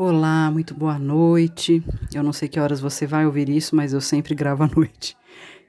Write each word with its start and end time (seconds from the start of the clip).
Olá, 0.00 0.48
muito 0.48 0.74
boa 0.74 0.96
noite. 0.96 1.82
Eu 2.14 2.22
não 2.22 2.32
sei 2.32 2.46
que 2.48 2.60
horas 2.60 2.78
você 2.78 3.04
vai 3.04 3.26
ouvir 3.26 3.48
isso, 3.48 3.74
mas 3.74 3.92
eu 3.92 4.00
sempre 4.00 4.32
gravo 4.32 4.62
à 4.62 4.68
noite. 4.72 5.16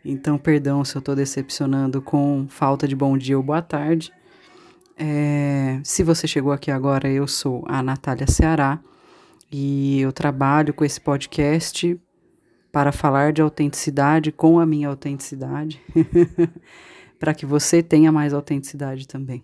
Então, 0.05 0.38
perdão 0.38 0.86
se 0.86 0.96
eu 0.96 1.00
estou 1.00 1.16
decepcionando 1.16 2.00
com 2.00 2.46
falta 2.47 2.88
de 2.88 2.96
bom 2.96 3.18
dia 3.18 3.36
ou 3.36 3.44
boa 3.44 3.60
tarde. 3.60 4.13
É, 4.96 5.79
se 5.84 6.04
você 6.04 6.28
chegou 6.28 6.52
aqui 6.52 6.70
agora, 6.70 7.10
eu 7.10 7.26
sou 7.26 7.63
a 7.68 7.81
Natália 7.81 8.28
Ceará 8.28 8.79
e 9.52 10.00
eu 10.00 10.14
trabalho 10.14 10.75
com 10.75 10.86
esse 10.86 11.02
podcast 11.02 12.00
para 12.71 12.91
falar 12.91 13.34
de 13.34 13.41
autenticidade 13.41 14.32
com 14.32 14.59
a 14.59 14.66
minha 14.66 14.89
autenticidade, 14.89 15.82
para 17.18 17.34
que 17.34 17.48
você 17.48 17.82
tenha 17.82 18.11
mais 18.11 18.32
autenticidade 18.32 19.07
também. 19.07 19.41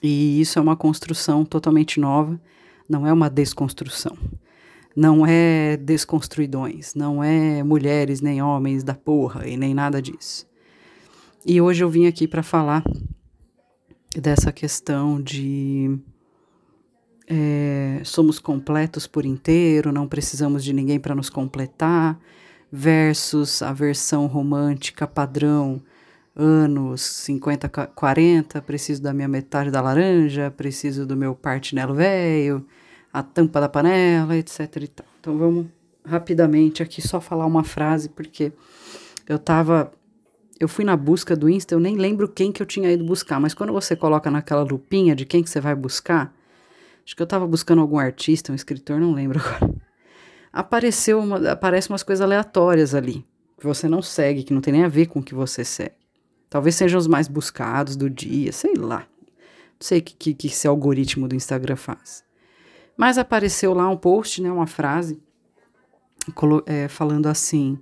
E 0.00 0.40
isso 0.40 0.56
é 0.56 0.62
uma 0.62 0.76
construção 0.76 1.44
totalmente 1.44 1.98
nova 1.98 2.40
não 2.88 3.06
é 3.06 3.12
uma 3.12 3.30
desconstrução. 3.30 4.16
Não 4.94 5.26
é 5.26 5.76
desconstruidões, 5.76 6.94
não 6.94 7.22
é 7.22 7.62
mulheres 7.62 8.20
nem 8.22 8.40
homens 8.40 8.82
da 8.82 8.94
porra 8.94 9.46
e 9.46 9.56
nem 9.56 9.74
nada 9.74 10.00
disso. 10.00 10.46
E 11.44 11.60
hoje 11.60 11.84
eu 11.84 11.90
vim 11.90 12.06
aqui 12.06 12.26
para 12.26 12.42
falar 12.42 12.82
dessa 14.14 14.50
questão 14.50 15.20
de 15.20 15.98
é, 17.28 18.00
somos 18.04 18.38
completos 18.38 19.06
por 19.06 19.26
inteiro, 19.26 19.92
não 19.92 20.08
precisamos 20.08 20.64
de 20.64 20.72
ninguém 20.72 20.98
para 20.98 21.14
nos 21.14 21.28
completar, 21.28 22.18
versus 22.70 23.62
a 23.62 23.72
versão 23.72 24.26
romântica 24.26 25.06
padrão, 25.06 25.82
anos 26.36 27.00
50, 27.00 27.68
40, 27.68 28.60
preciso 28.60 29.02
da 29.02 29.14
minha 29.14 29.26
metade 29.26 29.70
da 29.70 29.80
laranja, 29.80 30.52
preciso 30.54 31.06
do 31.06 31.16
meu 31.16 31.34
partinelo 31.34 31.94
velho, 31.94 32.64
a 33.10 33.22
tampa 33.22 33.60
da 33.60 33.68
panela, 33.68 34.36
etc 34.36 34.76
e 34.76 34.88
tal. 34.88 35.06
Então 35.18 35.38
vamos 35.38 35.66
rapidamente 36.04 36.82
aqui 36.82 37.00
só 37.00 37.20
falar 37.20 37.46
uma 37.46 37.64
frase, 37.64 38.10
porque 38.10 38.52
eu 39.26 39.38
tava. 39.38 39.90
Eu 40.58 40.68
fui 40.68 40.84
na 40.84 40.96
busca 40.96 41.36
do 41.36 41.50
Insta, 41.50 41.74
eu 41.74 41.80
nem 41.80 41.96
lembro 41.96 42.28
quem 42.28 42.50
que 42.50 42.62
eu 42.62 42.66
tinha 42.66 42.90
ido 42.90 43.04
buscar, 43.04 43.38
mas 43.38 43.52
quando 43.52 43.72
você 43.72 43.94
coloca 43.94 44.30
naquela 44.30 44.62
lupinha 44.62 45.14
de 45.14 45.26
quem 45.26 45.42
que 45.42 45.50
você 45.50 45.60
vai 45.60 45.74
buscar, 45.74 46.34
acho 47.04 47.14
que 47.14 47.22
eu 47.22 47.26
tava 47.26 47.46
buscando 47.46 47.82
algum 47.82 47.98
artista, 47.98 48.52
um 48.52 48.54
escritor, 48.54 48.98
não 48.98 49.12
lembro 49.12 49.38
agora. 49.44 49.74
Apareceu 50.50 51.18
uma, 51.18 51.50
aparece 51.50 51.90
umas 51.90 52.02
coisas 52.02 52.22
aleatórias 52.22 52.94
ali, 52.94 53.22
que 53.58 53.66
você 53.66 53.86
não 53.86 54.00
segue, 54.00 54.44
que 54.44 54.54
não 54.54 54.62
tem 54.62 54.72
nem 54.72 54.84
a 54.84 54.88
ver 54.88 55.06
com 55.06 55.20
o 55.20 55.22
que 55.22 55.34
você 55.34 55.62
segue. 55.62 56.05
Talvez 56.48 56.74
sejam 56.74 56.98
os 56.98 57.06
mais 57.06 57.28
buscados 57.28 57.96
do 57.96 58.08
dia, 58.08 58.52
sei 58.52 58.74
lá. 58.74 59.00
Não 59.00 59.80
sei 59.80 59.98
o 59.98 60.02
que, 60.02 60.14
que, 60.14 60.34
que 60.34 60.46
esse 60.46 60.66
algoritmo 60.66 61.28
do 61.28 61.34
Instagram 61.34 61.76
faz. 61.76 62.24
Mas 62.96 63.18
apareceu 63.18 63.74
lá 63.74 63.88
um 63.88 63.96
post, 63.96 64.40
né, 64.40 64.50
uma 64.50 64.66
frase, 64.66 65.20
é, 66.64 66.88
falando 66.88 67.26
assim, 67.26 67.78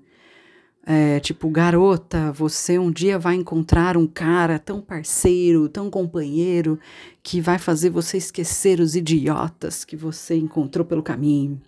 é, 0.87 1.19
tipo, 1.21 1.49
garota, 1.49 2.31
você 2.33 2.79
um 2.79 2.91
dia 2.91 3.19
vai 3.19 3.37
encontrar 3.37 3.97
um 3.97 4.07
cara 4.07 4.59
tão 4.59 4.81
parceiro, 4.81 5.69
tão 5.69 5.89
companheiro, 5.89 6.79
que 7.23 7.41
vai 7.41 7.59
fazer 7.59 7.91
você 7.91 8.19
esquecer 8.19 8.81
os 8.81 8.95
idiotas 8.95 9.85
que 9.85 9.97
você 9.97 10.35
encontrou 10.35 10.85
pelo 10.85 11.03
caminho. 11.03 11.61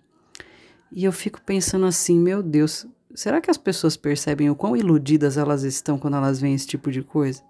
E 0.91 1.03
eu 1.03 1.11
fico 1.11 1.41
pensando 1.41 1.85
assim, 1.85 2.17
meu 2.19 2.43
Deus, 2.43 2.85
será 3.17 3.41
que 3.41 3.49
as 3.49 3.57
pessoas 3.57 3.97
percebem 3.97 4.47
o 4.47 4.55
quão 4.55 4.77
iludidas 4.77 5.37
elas 5.37 5.63
estão 5.63 5.97
quando 5.97 6.15
elas 6.15 6.39
veem 6.39 6.53
esse 6.53 6.67
tipo 6.67 6.91
de 6.91 7.01
coisa? 7.01 7.41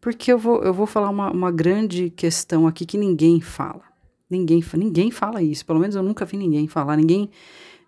Porque 0.00 0.32
eu 0.32 0.38
vou, 0.38 0.62
eu 0.62 0.72
vou 0.72 0.86
falar 0.86 1.10
uma, 1.10 1.30
uma 1.30 1.50
grande 1.50 2.08
questão 2.08 2.66
aqui 2.66 2.86
que 2.86 2.96
ninguém 2.96 3.38
fala. 3.38 3.82
Ninguém, 4.30 4.64
ninguém 4.74 5.10
fala 5.10 5.42
isso. 5.42 5.64
Pelo 5.66 5.78
menos 5.78 5.94
eu 5.94 6.02
nunca 6.02 6.24
vi 6.24 6.38
ninguém 6.38 6.66
falar. 6.66 6.96
Ninguém, 6.96 7.30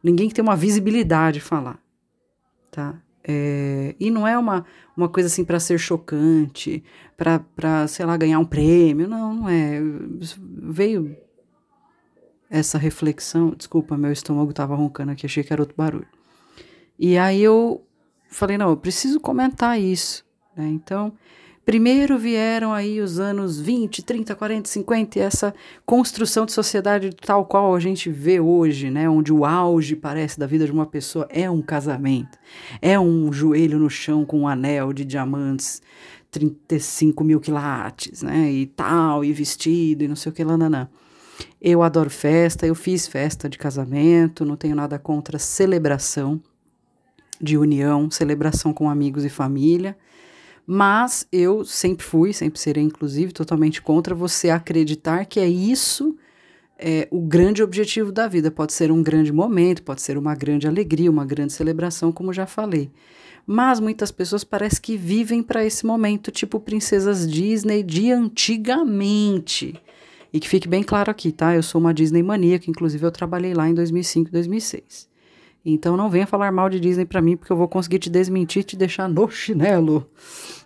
ninguém 0.03 0.28
que 0.28 0.34
tem 0.34 0.44
uma 0.44 0.55
visibilidade 0.55 1.41
falar. 1.41 1.81
Tá? 2.70 3.00
É, 3.25 3.94
e 3.98 4.11
não 4.11 4.27
é 4.27 4.37
uma, 4.37 4.67
uma 4.94 5.09
coisa 5.09 5.27
assim 5.27 5.44
para 5.44 5.59
ser 5.59 5.78
chocante, 5.78 6.84
para, 7.16 7.88
sei 7.88 8.04
lá, 8.04 8.15
ganhar 8.19 8.38
um 8.38 8.44
prêmio. 8.44 9.09
Não, 9.09 9.34
não 9.34 9.48
é. 9.48 9.81
Veio 10.38 11.16
essa 12.50 12.77
reflexão. 12.77 13.54
Desculpa, 13.56 13.97
meu 13.97 14.12
estômago 14.12 14.50
estava 14.50 14.75
roncando 14.75 15.12
aqui, 15.12 15.25
achei 15.25 15.43
que 15.43 15.53
era 15.53 15.62
outro 15.62 15.77
barulho. 15.77 16.16
E 16.99 17.17
aí 17.19 17.43
eu 17.43 17.84
falei: 18.29 18.59
não, 18.59 18.71
eu 18.71 18.77
preciso 18.77 19.21
comentar 19.21 19.81
isso. 19.81 20.25
Né? 20.57 20.69
Então, 20.69 21.12
Primeiro 21.67 22.17
vieram 22.17 22.73
aí 22.73 23.01
os 23.01 23.19
anos 23.19 23.59
20, 23.59 24.01
30, 24.05 24.37
40, 24.37 24.69
50 24.69 25.19
e 25.19 25.23
essa 25.23 25.53
construção 25.84 26.47
de 26.47 26.53
sociedade 26.53 27.11
tal 27.11 27.45
qual 27.45 27.75
a 27.75 27.81
gente 27.81 28.09
vê 28.09 28.39
hoje, 28.39 28.89
né, 28.89 29.09
onde 29.09 29.33
o 29.33 29.45
auge 29.45 29.97
parece 29.97 30.39
da 30.39 30.47
vida 30.47 30.65
de 30.65 30.71
uma 30.71 30.87
pessoa 30.87 31.27
é 31.29 31.51
um 31.51 31.61
casamento, 31.61 32.39
é 32.81 32.97
um 33.01 33.33
joelho 33.33 33.81
no 33.81 33.91
chão 33.91 34.25
com 34.25 34.43
um 34.43 34.47
anel 34.47 34.93
de 34.93 35.05
diamantes 35.05 35.83
35 36.31 37.25
mil 37.25 37.41
quilates, 37.41 38.23
né, 38.23 38.49
e 38.49 38.67
tal, 38.67 39.25
e 39.25 39.33
vestido 39.33 40.05
e 40.05 40.09
não 40.09 40.15
sei 40.15 40.31
o 40.31 40.33
que 40.33 40.45
não. 40.45 40.89
Eu 41.61 41.83
adoro 41.83 42.11
festa, 42.11 42.65
eu 42.65 42.77
fiz 42.77 43.09
festa 43.09 43.49
de 43.49 43.59
casamento, 43.59 44.45
não 44.45 44.55
tenho 44.55 44.77
nada 44.77 45.01
contra 45.01 45.37
celebração 45.37 46.41
de 47.41 47.56
união, 47.56 48.10
celebração 48.10 48.72
com 48.72 48.88
amigos 48.88 49.24
e 49.24 49.28
família. 49.28 49.97
Mas 50.66 51.28
eu 51.30 51.64
sempre 51.64 52.04
fui, 52.04 52.32
sempre 52.32 52.58
serei, 52.58 52.82
inclusive, 52.82 53.32
totalmente 53.32 53.80
contra 53.80 54.14
você 54.14 54.50
acreditar 54.50 55.24
que 55.24 55.38
é 55.38 55.48
isso 55.48 56.16
é, 56.78 57.08
o 57.10 57.20
grande 57.20 57.62
objetivo 57.62 58.12
da 58.12 58.26
vida. 58.26 58.50
Pode 58.50 58.72
ser 58.72 58.91
um 58.91 59.02
grande 59.02 59.32
momento, 59.32 59.82
pode 59.82 60.02
ser 60.02 60.19
uma 60.19 60.34
grande 60.34 60.66
alegria, 60.66 61.10
uma 61.10 61.24
grande 61.24 61.52
celebração, 61.52 62.12
como 62.12 62.32
já 62.32 62.47
falei. 62.47 62.91
Mas 63.47 63.78
muitas 63.78 64.10
pessoas 64.10 64.42
parece 64.42 64.80
que 64.80 64.97
vivem 64.97 65.42
para 65.42 65.64
esse 65.64 65.86
momento, 65.86 66.32
tipo 66.32 66.58
princesas 66.58 67.30
Disney 67.30 67.82
de 67.82 68.10
antigamente. 68.10 69.80
E 70.32 70.41
que 70.41 70.48
fique 70.48 70.68
bem 70.68 70.82
claro 70.82 71.10
aqui, 71.10 71.30
tá? 71.30 71.54
Eu 71.54 71.62
sou 71.62 71.80
uma 71.80 71.94
Disney 71.94 72.22
maníaca, 72.22 72.68
inclusive 72.68 73.06
eu 73.06 73.12
trabalhei 73.12 73.54
lá 73.54 73.68
em 73.68 73.74
2005 73.74 74.28
e 74.28 74.32
2006. 74.32 75.16
Então 75.69 75.97
não 75.97 76.09
venha 76.09 76.28
falar 76.28 76.53
mal 76.53 76.71
de 76.71 76.78
Disney 76.78 77.04
para 77.04 77.21
mim, 77.21 77.37
porque 77.37 77.53
eu 77.53 77.56
vou 77.56 77.66
conseguir 77.66 77.99
te 77.99 78.09
desmentir, 78.09 78.62
te 78.62 78.77
deixar 78.77 79.09
no 79.09 79.28
chinelo. 79.28 80.09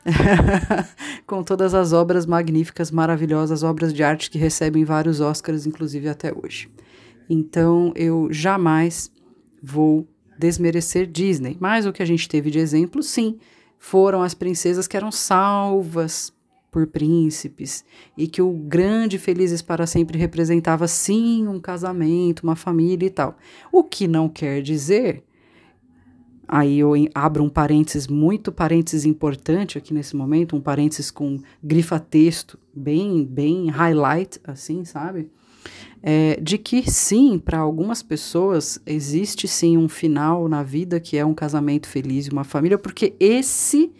Com 1.26 1.42
todas 1.42 1.72
as 1.72 1.94
obras 1.94 2.26
magníficas, 2.26 2.90
maravilhosas, 2.90 3.62
obras 3.62 3.94
de 3.94 4.02
arte 4.02 4.30
que 4.30 4.36
recebem 4.36 4.84
vários 4.84 5.18
Oscars, 5.18 5.64
inclusive 5.64 6.06
até 6.06 6.30
hoje. 6.30 6.68
Então 7.30 7.94
eu 7.96 8.28
jamais 8.30 9.10
vou 9.62 10.06
desmerecer 10.38 11.06
Disney. 11.06 11.56
Mas 11.58 11.86
o 11.86 11.92
que 11.94 12.02
a 12.02 12.06
gente 12.06 12.28
teve 12.28 12.50
de 12.50 12.58
exemplo, 12.58 13.02
sim, 13.02 13.38
foram 13.78 14.22
as 14.22 14.34
princesas 14.34 14.86
que 14.86 14.98
eram 14.98 15.10
salvas 15.10 16.30
por 16.70 16.86
príncipes 16.86 17.84
e 18.16 18.26
que 18.26 18.40
o 18.40 18.52
grande 18.52 19.18
Felizes 19.18 19.60
para 19.60 19.86
Sempre 19.86 20.18
representava 20.18 20.86
sim 20.86 21.46
um 21.48 21.58
casamento, 21.58 22.42
uma 22.44 22.56
família 22.56 23.06
e 23.06 23.10
tal. 23.10 23.36
O 23.72 23.82
que 23.82 24.06
não 24.06 24.28
quer 24.28 24.62
dizer, 24.62 25.24
aí 26.46 26.78
eu 26.78 26.92
abro 27.14 27.42
um 27.42 27.48
parênteses, 27.48 28.06
muito 28.06 28.52
parênteses 28.52 29.04
importante 29.04 29.76
aqui 29.76 29.92
nesse 29.92 30.14
momento, 30.14 30.54
um 30.54 30.60
parênteses 30.60 31.10
com 31.10 31.40
grifa-texto, 31.62 32.58
bem, 32.72 33.24
bem 33.24 33.68
highlight, 33.68 34.40
assim, 34.44 34.84
sabe? 34.84 35.28
É, 36.02 36.40
de 36.40 36.56
que 36.56 36.90
sim, 36.90 37.38
para 37.38 37.58
algumas 37.58 38.02
pessoas 38.02 38.80
existe 38.86 39.46
sim 39.46 39.76
um 39.76 39.88
final 39.88 40.48
na 40.48 40.62
vida 40.62 40.98
que 40.98 41.18
é 41.18 41.24
um 41.24 41.34
casamento 41.34 41.86
feliz 41.86 42.26
e 42.26 42.30
uma 42.30 42.44
família, 42.44 42.78
porque 42.78 43.14
esse 43.20 43.92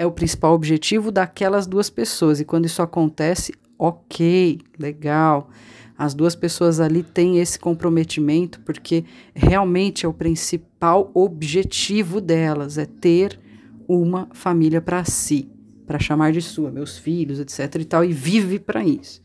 é 0.00 0.06
o 0.06 0.10
principal 0.10 0.54
objetivo 0.54 1.12
daquelas 1.12 1.66
duas 1.66 1.90
pessoas. 1.90 2.40
E 2.40 2.44
quando 2.46 2.64
isso 2.64 2.80
acontece, 2.80 3.52
ok, 3.78 4.58
legal. 4.78 5.50
As 5.96 6.14
duas 6.14 6.34
pessoas 6.34 6.80
ali 6.80 7.02
têm 7.02 7.38
esse 7.38 7.58
comprometimento 7.58 8.60
porque 8.60 9.04
realmente 9.34 10.06
é 10.06 10.08
o 10.08 10.14
principal 10.14 11.10
objetivo 11.12 12.18
delas, 12.18 12.78
é 12.78 12.86
ter 12.86 13.38
uma 13.86 14.26
família 14.32 14.80
para 14.80 15.04
si, 15.04 15.50
para 15.86 15.98
chamar 15.98 16.32
de 16.32 16.40
sua, 16.40 16.70
meus 16.70 16.96
filhos, 16.96 17.38
etc 17.38 17.82
e 17.82 17.84
tal, 17.84 18.02
e 18.02 18.10
vive 18.10 18.58
para 18.58 18.82
isso. 18.82 19.20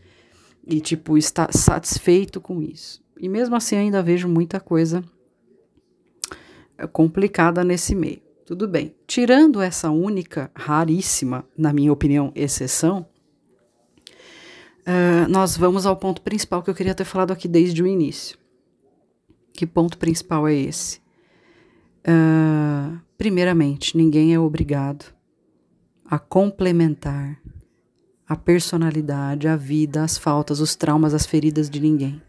E 0.67 0.81
tipo, 0.81 1.17
está 1.17 1.47
satisfeito 1.53 2.41
com 2.41 2.61
isso. 2.61 3.01
E 3.17 3.29
mesmo 3.29 3.55
assim 3.55 3.77
ainda 3.77 4.03
vejo 4.03 4.27
muita 4.27 4.59
coisa 4.59 5.01
complicada 6.91 7.63
nesse 7.63 7.95
meio. 7.95 8.24
Tudo 8.45 8.67
bem. 8.67 8.95
Tirando 9.07 9.59
essa 9.59 9.89
única, 9.89 10.51
raríssima, 10.55 11.43
na 11.57 11.73
minha 11.73 11.91
opinião, 11.91 12.31
exceção, 12.35 13.07
uh, 14.81 15.27
nós 15.27 15.57
vamos 15.57 15.87
ao 15.87 15.97
ponto 15.97 16.21
principal 16.21 16.61
que 16.61 16.69
eu 16.69 16.75
queria 16.75 16.93
ter 16.93 17.05
falado 17.05 17.31
aqui 17.33 17.47
desde 17.47 17.81
o 17.81 17.87
início. 17.87 18.37
Que 19.51 19.65
ponto 19.65 19.97
principal 19.97 20.47
é 20.47 20.53
esse? 20.53 20.99
Uh, 22.07 22.99
primeiramente, 23.17 23.97
ninguém 23.97 24.31
é 24.31 24.39
obrigado 24.39 25.11
a 26.07 26.19
complementar 26.19 27.41
a 28.27 28.35
personalidade, 28.35 29.47
a 29.47 29.55
vida, 29.55 30.03
as 30.03 30.19
faltas, 30.19 30.59
os 30.59 30.75
traumas, 30.75 31.15
as 31.15 31.25
feridas 31.25 31.67
de 31.67 31.79
ninguém. 31.79 32.21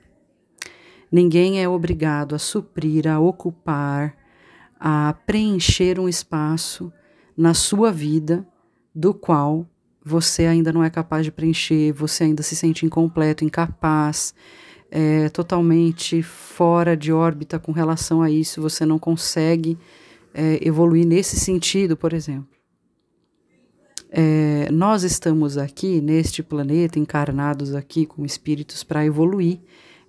Ninguém 1.13 1.63
é 1.63 1.69
obrigado 1.69 2.35
a 2.35 2.39
suprir, 2.39 3.07
a 3.07 3.21
ocupar, 3.21 4.17
a 4.79 5.15
preencher 5.27 5.99
um 5.99 6.09
espaço 6.09 6.93
na 7.37 7.55
sua 7.55 7.93
vida 7.93 8.47
do 8.95 9.13
qual 9.13 9.67
você 10.05 10.47
ainda 10.47 10.73
não 10.73 10.85
é 10.85 10.89
capaz 10.89 11.25
de 11.25 11.33
preencher, 11.33 11.93
você 11.93 12.25
ainda 12.25 12.43
se 12.43 12.55
sente 12.55 12.87
incompleto, 12.87 13.45
incapaz, 13.45 14.35
é, 14.91 15.29
totalmente 15.31 16.23
fora 16.23 16.97
de 16.97 17.13
órbita 17.13 17.59
com 17.59 17.73
relação 17.73 18.23
a 18.23 18.31
isso, 18.31 18.63
você 18.63 18.87
não 18.87 18.99
consegue 18.99 19.77
é, 20.33 20.61
evoluir 20.63 21.05
nesse 21.05 21.37
sentido, 21.37 21.97
por 21.97 22.13
exemplo. 22.13 22.57
É, 24.11 24.69
nós 24.71 25.03
estamos 25.03 25.59
aqui 25.59 26.01
neste 26.01 26.43
planeta, 26.43 26.99
encarnados 26.99 27.75
aqui 27.75 28.07
como 28.07 28.25
espíritos 28.25 28.85
para 28.85 29.05
evoluir. 29.05 29.59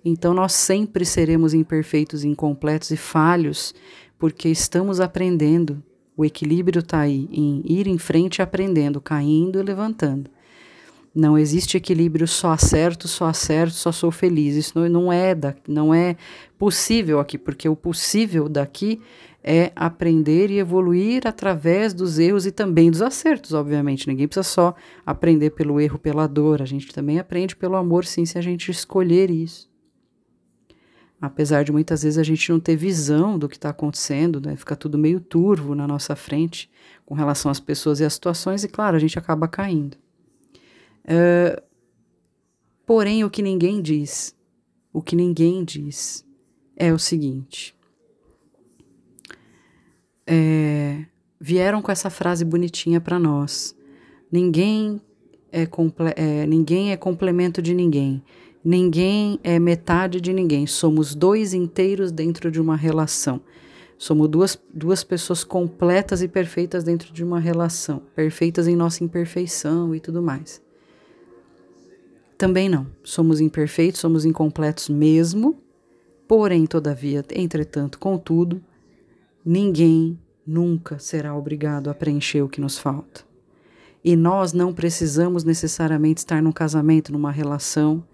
Então 0.04 0.32
nós 0.32 0.52
sempre 0.52 1.04
seremos 1.04 1.52
imperfeitos, 1.52 2.24
incompletos 2.24 2.90
e 2.90 2.96
falhos, 2.96 3.74
porque 4.18 4.48
estamos 4.48 5.00
aprendendo. 5.00 5.82
O 6.16 6.24
equilíbrio 6.24 6.80
está 6.80 7.00
aí, 7.00 7.28
em 7.30 7.62
ir 7.64 7.86
em 7.86 7.96
frente 7.96 8.42
aprendendo, 8.42 9.00
caindo 9.00 9.60
e 9.60 9.62
levantando. 9.62 10.28
Não 11.14 11.38
existe 11.38 11.76
equilíbrio 11.76 12.26
só 12.28 12.52
acerto, 12.52 13.08
só 13.08 13.26
acerto, 13.26 13.74
só 13.74 13.90
sou 13.92 14.10
feliz. 14.10 14.54
Isso 14.56 14.78
não, 14.78 14.88
não 14.88 15.12
é 15.12 15.34
da, 15.34 15.54
não 15.66 15.94
é 15.94 16.16
possível 16.58 17.18
aqui, 17.18 17.38
porque 17.38 17.68
o 17.68 17.76
possível 17.76 18.48
daqui 18.48 19.00
é 19.42 19.72
aprender 19.74 20.50
e 20.50 20.58
evoluir 20.58 21.26
através 21.26 21.94
dos 21.94 22.18
erros 22.18 22.46
e 22.46 22.52
também 22.52 22.90
dos 22.90 23.00
acertos, 23.00 23.52
obviamente. 23.52 24.06
Ninguém 24.06 24.26
precisa 24.28 24.42
só 24.42 24.74
aprender 25.06 25.50
pelo 25.50 25.80
erro, 25.80 25.98
pela 25.98 26.26
dor. 26.26 26.60
A 26.60 26.66
gente 26.66 26.88
também 26.92 27.18
aprende 27.18 27.56
pelo 27.56 27.76
amor, 27.76 28.04
sim, 28.04 28.26
se 28.26 28.36
a 28.36 28.42
gente 28.42 28.70
escolher 28.70 29.30
isso. 29.30 29.67
Apesar 31.20 31.64
de 31.64 31.72
muitas 31.72 32.02
vezes 32.02 32.18
a 32.18 32.22
gente 32.22 32.50
não 32.50 32.60
ter 32.60 32.76
visão 32.76 33.38
do 33.38 33.48
que 33.48 33.56
está 33.56 33.70
acontecendo, 33.70 34.40
né? 34.40 34.54
fica 34.56 34.76
tudo 34.76 34.96
meio 34.96 35.20
turvo 35.20 35.74
na 35.74 35.86
nossa 35.86 36.14
frente 36.14 36.70
com 37.04 37.14
relação 37.14 37.50
às 37.50 37.58
pessoas 37.58 37.98
e 37.98 38.04
às 38.04 38.14
situações, 38.14 38.62
e 38.62 38.68
claro, 38.68 38.96
a 38.96 39.00
gente 39.00 39.18
acaba 39.18 39.48
caindo. 39.48 39.96
Uh, 41.04 41.60
porém, 42.86 43.24
o 43.24 43.30
que 43.30 43.42
ninguém 43.42 43.82
diz, 43.82 44.36
o 44.92 45.02
que 45.02 45.16
ninguém 45.16 45.64
diz 45.64 46.24
é 46.76 46.92
o 46.92 46.98
seguinte: 46.98 47.74
é, 50.26 51.04
vieram 51.40 51.80
com 51.80 51.90
essa 51.90 52.10
frase 52.10 52.44
bonitinha 52.44 53.00
para 53.00 53.18
nós. 53.18 53.74
Ninguém 54.30 55.00
é, 55.50 55.66
é, 56.16 56.46
ninguém 56.46 56.92
é 56.92 56.96
complemento 56.96 57.62
de 57.62 57.74
ninguém. 57.74 58.22
Ninguém 58.68 59.40
é 59.42 59.58
metade 59.58 60.20
de 60.20 60.32
ninguém. 60.32 60.66
Somos 60.66 61.14
dois 61.14 61.54
inteiros 61.54 62.12
dentro 62.12 62.50
de 62.50 62.60
uma 62.60 62.76
relação. 62.76 63.40
Somos 63.96 64.28
duas, 64.28 64.58
duas 64.72 65.02
pessoas 65.02 65.42
completas 65.42 66.20
e 66.20 66.28
perfeitas 66.28 66.84
dentro 66.84 67.12
de 67.12 67.24
uma 67.24 67.40
relação. 67.40 68.02
Perfeitas 68.14 68.68
em 68.68 68.76
nossa 68.76 69.02
imperfeição 69.02 69.94
e 69.94 70.00
tudo 70.00 70.20
mais. 70.20 70.60
Também 72.36 72.68
não. 72.68 72.86
Somos 73.02 73.40
imperfeitos, 73.40 74.00
somos 74.00 74.26
incompletos 74.26 74.90
mesmo. 74.90 75.58
Porém, 76.28 76.66
todavia, 76.66 77.24
entretanto, 77.34 77.98
contudo, 77.98 78.62
Ninguém 79.50 80.18
nunca 80.46 80.98
será 80.98 81.34
obrigado 81.34 81.88
a 81.88 81.94
preencher 81.94 82.42
o 82.42 82.50
que 82.50 82.60
nos 82.60 82.76
falta. 82.76 83.22
E 84.04 84.14
nós 84.14 84.52
não 84.52 84.74
precisamos 84.74 85.42
necessariamente 85.42 86.18
estar 86.18 86.42
num 86.42 86.52
casamento, 86.52 87.10
numa 87.10 87.30
relação, 87.30 88.04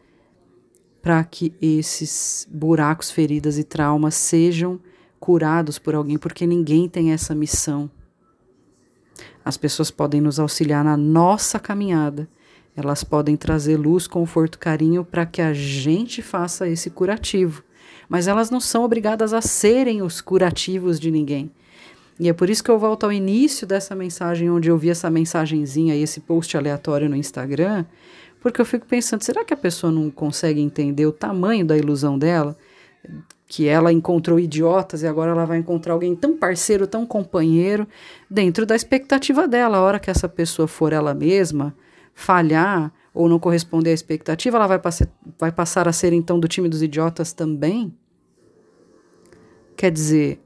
para 1.05 1.23
que 1.23 1.55
esses 1.63 2.49
buracos, 2.51 3.11
feridas 3.11 3.59
e 3.59 3.63
traumas 3.63 4.17
sejam 4.17 4.81
curados 5.21 5.79
por 5.79 5.95
alguém, 5.95 6.19
porque 6.19 6.47
ninguém 6.47 6.89
tem 6.89 7.13
essa 7.13 7.35
missão. 7.35 7.89
As 9.45 9.57
pessoas 9.57 9.91
podem 9.91 10.21
nos 10.21 10.41
auxiliar 10.41 10.83
na 10.83 10.97
nossa 10.97 11.61
caminhada, 11.61 12.29
elas 12.75 13.05
podem 13.05 13.37
trazer 13.37 13.77
luz, 13.77 14.09
conforto, 14.09 14.59
carinho 14.59 15.05
para 15.05 15.25
que 15.25 15.41
a 15.41 15.53
gente 15.53 16.21
faça 16.23 16.67
esse 16.67 16.91
curativo 16.91 17.63
mas 18.09 18.29
elas 18.29 18.51
não 18.51 18.61
são 18.61 18.85
obrigadas 18.85 19.33
a 19.33 19.41
serem 19.41 20.03
os 20.03 20.21
curativos 20.21 21.01
de 21.01 21.11
ninguém. 21.11 21.51
E 22.19 22.29
é 22.29 22.33
por 22.33 22.49
isso 22.49 22.63
que 22.63 22.71
eu 22.71 22.79
volto 22.79 23.05
ao 23.05 23.13
início 23.13 23.67
dessa 23.67 23.95
mensagem, 23.95 24.49
onde 24.51 24.69
eu 24.69 24.79
vi 24.79 24.89
essa 24.89 25.11
mensagenzinha 25.11 25.97
e 25.97 26.03
esse 26.03 26.21
post 26.21 26.57
aleatório 26.57 27.09
no 27.09 27.17
Instagram, 27.17 27.85
porque 28.45 28.61
eu 28.61 28.67
fico 28.67 28.85
pensando, 28.85 29.23
será 29.23 29.43
que 29.43 29.55
a 29.55 29.57
pessoa 29.57 29.91
não 29.91 30.11
consegue 30.11 30.61
entender 30.61 31.07
o 31.07 31.13
tamanho 31.13 31.65
da 31.65 31.79
ilusão 31.79 32.19
dela? 32.19 32.55
Que 33.49 33.67
ela 33.67 33.91
encontrou 33.91 34.39
idiotas 34.39 35.03
e 35.03 35.07
agora 35.07 35.31
ela 35.31 35.47
vai 35.47 35.57
encontrar 35.57 35.95
alguém 35.95 36.15
tão 36.15 36.37
parceiro, 36.37 36.87
tão 36.87 37.07
companheiro, 37.07 37.89
dentro 38.29 38.67
da 38.67 38.77
expectativa 38.77 39.49
dela. 39.49 39.79
A 39.79 39.81
hora 39.81 39.99
que 39.99 40.11
essa 40.11 40.29
pessoa 40.29 40.69
for 40.69 40.93
ela 40.93 41.15
mesma, 41.15 41.75
falhar, 42.13 42.93
ou 43.15 43.31
não 43.31 43.39
corresponder 43.39 43.93
à 43.93 43.95
expectativa, 43.95 44.59
ela 44.59 44.67
vai, 44.67 44.79
passe, 44.79 45.09
vai 45.39 45.51
passar 45.51 45.89
a 45.89 45.93
ser 45.93 46.13
então 46.13 46.39
do 46.39 46.47
time 46.47 46.69
dos 46.69 46.83
idiotas 46.83 47.33
também? 47.33 47.97
Quer 49.75 49.91
dizer, 49.91 50.39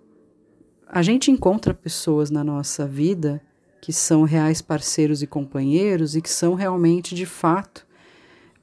a 0.87 1.03
gente 1.03 1.33
encontra 1.33 1.75
pessoas 1.75 2.31
na 2.31 2.45
nossa 2.45 2.87
vida 2.87 3.43
que 3.81 3.93
são 3.93 4.23
reais 4.23 4.63
parceiros 4.63 5.21
e 5.21 5.27
companheiros 5.27 6.15
e 6.15 6.23
que 6.23 6.31
são 6.31 6.55
realmente, 6.55 7.13
de 7.13 7.27
fato, 7.27 7.88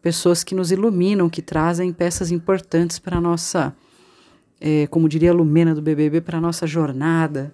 pessoas 0.06 0.44
que 0.44 0.54
nos 0.54 0.72
iluminam, 0.72 1.28
que 1.28 1.42
trazem 1.42 1.92
peças 1.92 2.30
importantes 2.30 3.00
para 3.00 3.18
a 3.18 3.22
nossa, 3.22 3.76
é, 4.62 4.86
como 4.86 5.10
diria 5.10 5.32
a 5.32 5.34
Lumena 5.34 5.74
do 5.74 5.82
BBB, 5.82 6.22
para 6.22 6.38
a 6.38 6.42
nossa 6.42 6.68
jornada, 6.68 7.52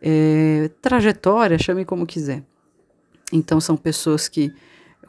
é, 0.00 0.70
trajetória, 0.80 1.58
chame 1.58 1.84
como 1.84 2.06
quiser. 2.06 2.42
Então, 3.30 3.60
são 3.60 3.76
pessoas 3.76 4.26
que 4.26 4.50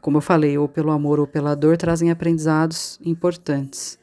como 0.01 0.18
eu 0.18 0.21
falei, 0.21 0.57
ou 0.57 0.68
pelo 0.68 0.91
amor 0.91 1.18
ou 1.18 1.25
pela 1.25 1.56
dor, 1.56 1.77
trazem 1.77 2.12
aprendizados 2.12 3.00
importantes 3.06 3.97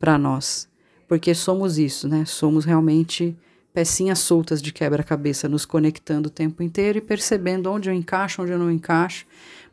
para 0.00 0.18
nós. 0.18 0.68
Porque 1.06 1.32
somos 1.32 1.78
isso, 1.78 2.08
né? 2.08 2.24
Somos 2.24 2.64
realmente 2.64 3.36
pecinhas 3.72 4.18
soltas 4.18 4.60
de 4.60 4.72
quebra-cabeça, 4.72 5.48
nos 5.48 5.64
conectando 5.64 6.26
o 6.26 6.30
tempo 6.30 6.60
inteiro 6.60 6.98
e 6.98 7.00
percebendo 7.00 7.70
onde 7.70 7.88
eu 7.88 7.94
encaixo, 7.94 8.42
onde 8.42 8.50
eu 8.50 8.58
não 8.58 8.68
encaixo. 8.68 9.24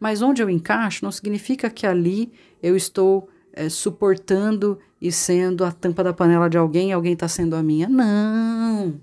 Mas 0.02 0.22
onde 0.22 0.44
eu 0.44 0.50
encaixo 0.50 1.06
não 1.06 1.12
significa 1.14 1.70
que 1.70 1.88
ali 1.88 2.34
eu 2.62 2.76
estou 2.76 3.30
é, 3.54 3.70
suportando 3.70 4.78
e 5.00 5.14
sendo 5.14 5.64
a 5.64 5.72
tampa 5.72 6.04
da 6.04 6.12
panela 6.12 6.50
de 6.50 6.58
alguém 6.58 6.92
alguém 6.92 7.14
está 7.14 7.30
sendo 7.30 7.56
a 7.56 7.64
minha. 7.64 7.88
Não! 7.88 9.00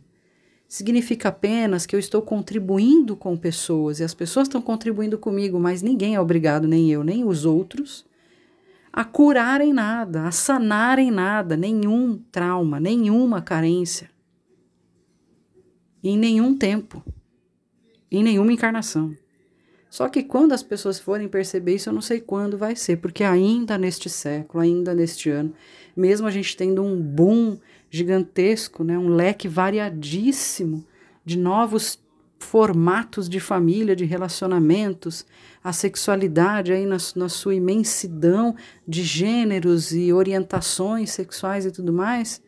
significa 0.69 1.31
apenas 1.31 1.87
que 1.87 1.97
eu 1.97 1.99
estou 1.99 2.21
contribuindo 2.21 3.17
com 3.17 3.37
pessoas 3.37 3.99
e 3.99 4.05
as 4.05 4.13
pessoas 4.13 4.47
estão 4.47 4.61
contribuindo 4.61 5.17
comigo, 5.19 5.59
mas 5.59 5.81
ninguém 5.81 6.15
é 6.15 6.21
obrigado, 6.21 6.69
nem 6.69 6.91
eu, 6.91 7.03
nem 7.03 7.25
os 7.25 7.47
outros, 7.47 8.05
a 8.93 9.03
curarem 9.03 9.73
nada, 9.73 10.27
a 10.27 10.31
sanarem 10.31 11.11
nada, 11.11 11.57
nenhum 11.57 12.21
trauma, 12.31 12.79
nenhuma 12.79 13.41
carência. 13.41 14.11
Em 16.05 16.17
nenhum 16.17 16.57
tempo, 16.57 17.03
em 18.11 18.23
nenhuma 18.23 18.53
encarnação. 18.53 19.17
Só 19.91 20.09
que 20.09 20.23
quando 20.23 20.53
as 20.53 20.63
pessoas 20.63 20.99
forem 20.99 21.29
perceber 21.29 21.75
isso, 21.75 21.89
eu 21.89 21.93
não 21.93 22.03
sei 22.03 22.21
quando 22.21 22.59
vai 22.59 22.77
ser, 22.77 22.99
porque 22.99 23.25
ainda 23.25 23.79
neste 23.79 24.09
século, 24.11 24.63
ainda 24.63 24.95
neste 24.95 25.31
ano, 25.31 25.53
mesmo 25.97 26.27
a 26.27 26.31
gente 26.31 26.57
tendo 26.57 26.83
um 26.83 27.01
boom 27.01 27.59
gigantesco, 27.91 28.85
né, 28.85 28.99
um 28.99 29.09
leque 29.09 29.49
variadíssimo 29.49 30.85
de 31.25 31.39
novos 31.39 31.99
formatos 32.39 33.29
de 33.29 33.41
família, 33.41 33.97
de 33.97 34.05
relacionamentos, 34.05 35.27
a 35.65 35.73
sexualidade 35.73 36.73
aí 36.73 36.87
na, 36.87 36.99
na 37.17 37.29
sua 37.29 37.55
imensidão 37.55 38.55
de 38.87 39.03
gêneros 39.03 39.93
e 39.93 40.13
orientações 40.13 41.11
sexuais 41.11 41.67
e 41.67 41.71
tudo 41.71 41.93
mais, 41.93 42.43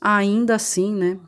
ainda 0.00 0.56
assim, 0.56 0.94
né, 0.94 1.18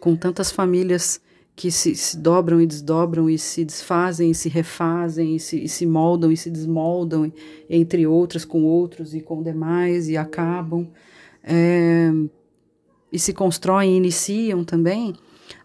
com 0.00 0.16
tantas 0.16 0.50
famílias 0.50 1.20
que 1.54 1.70
se, 1.70 1.94
se, 1.94 2.16
dobram 2.16 2.60
e 2.60 2.66
desdobram 2.66 3.28
e 3.28 3.38
se 3.38 3.64
desfazem 3.64 4.30
e 4.30 4.34
se 4.34 4.48
refazem 4.48 5.36
e 5.36 5.40
se, 5.40 5.64
e 5.64 5.68
se 5.68 5.86
moldam 5.86 6.32
e 6.32 6.36
se 6.36 6.50
desmoldam, 6.50 7.32
entre 7.68 8.06
outras 8.06 8.44
com 8.44 8.64
outros 8.64 9.14
e 9.14 9.20
com 9.20 9.42
demais 9.42 10.08
e 10.08 10.16
acabam 10.16 10.88
é, 11.42 12.10
e 13.12 13.18
se 13.18 13.32
constroem 13.32 13.92
e 13.92 13.96
iniciam 13.96 14.64
também, 14.64 15.14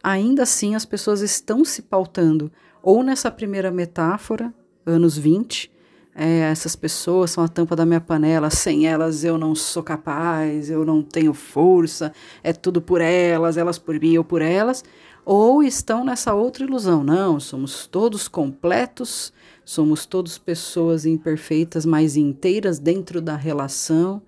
ainda 0.03 0.43
assim 0.43 0.75
as 0.75 0.85
pessoas 0.85 1.21
estão 1.21 1.63
se 1.63 1.81
pautando 1.81 2.51
ou 2.81 3.03
nessa 3.03 3.31
primeira 3.31 3.71
metáfora, 3.71 4.53
anos 4.85 5.17
20, 5.17 5.71
é, 6.15 6.39
essas 6.39 6.75
pessoas 6.75 7.29
são 7.29 7.43
a 7.43 7.47
tampa 7.47 7.75
da 7.75 7.85
minha 7.85 8.01
panela, 8.01 8.49
sem 8.49 8.87
elas 8.87 9.23
eu 9.23 9.37
não 9.37 9.53
sou 9.53 9.83
capaz, 9.83 10.69
eu 10.69 10.83
não 10.83 11.03
tenho 11.03 11.31
força, 11.31 12.11
é 12.41 12.51
tudo 12.51 12.81
por 12.81 13.01
elas, 13.01 13.55
elas 13.55 13.77
por 13.77 13.99
mim 13.99 14.17
ou 14.17 14.23
por 14.23 14.41
elas, 14.41 14.83
ou 15.29 15.61
estão 15.61 16.05
nessa 16.05 16.33
outra 16.33 16.63
ilusão, 16.63 17.03
não, 17.03 17.37
somos 17.37 17.85
todos 17.85 18.29
completos, 18.29 19.33
somos 19.65 20.05
todos 20.05 20.37
pessoas 20.37 21.05
imperfeitas, 21.05 21.85
mas 21.85 22.15
inteiras 22.15 22.79
dentro 22.79 23.21
da 23.21 23.35
relação, 23.35 24.21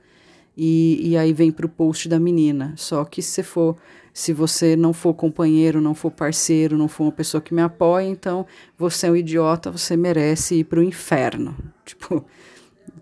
E, 0.57 0.99
e 1.11 1.17
aí 1.17 1.31
vem 1.31 1.53
para 1.53 1.65
o 1.65 1.69
post 1.69 2.09
da 2.09 2.19
menina. 2.19 2.73
Só 2.75 3.05
que 3.05 3.21
se 3.21 3.41
for, 3.43 3.77
se 4.13 4.33
você 4.33 4.75
não 4.75 4.91
for 4.91 5.13
companheiro, 5.13 5.79
não 5.79 5.95
for 5.95 6.11
parceiro, 6.11 6.77
não 6.77 6.89
for 6.89 7.05
uma 7.05 7.13
pessoa 7.13 7.39
que 7.39 7.53
me 7.53 7.61
apoia, 7.61 8.05
então 8.09 8.45
você 8.77 9.07
é 9.07 9.11
um 9.11 9.15
idiota, 9.15 9.71
você 9.71 9.95
merece 9.95 10.55
ir 10.55 10.65
para 10.65 10.81
o 10.81 10.83
inferno. 10.83 11.55
Tipo, 11.85 12.25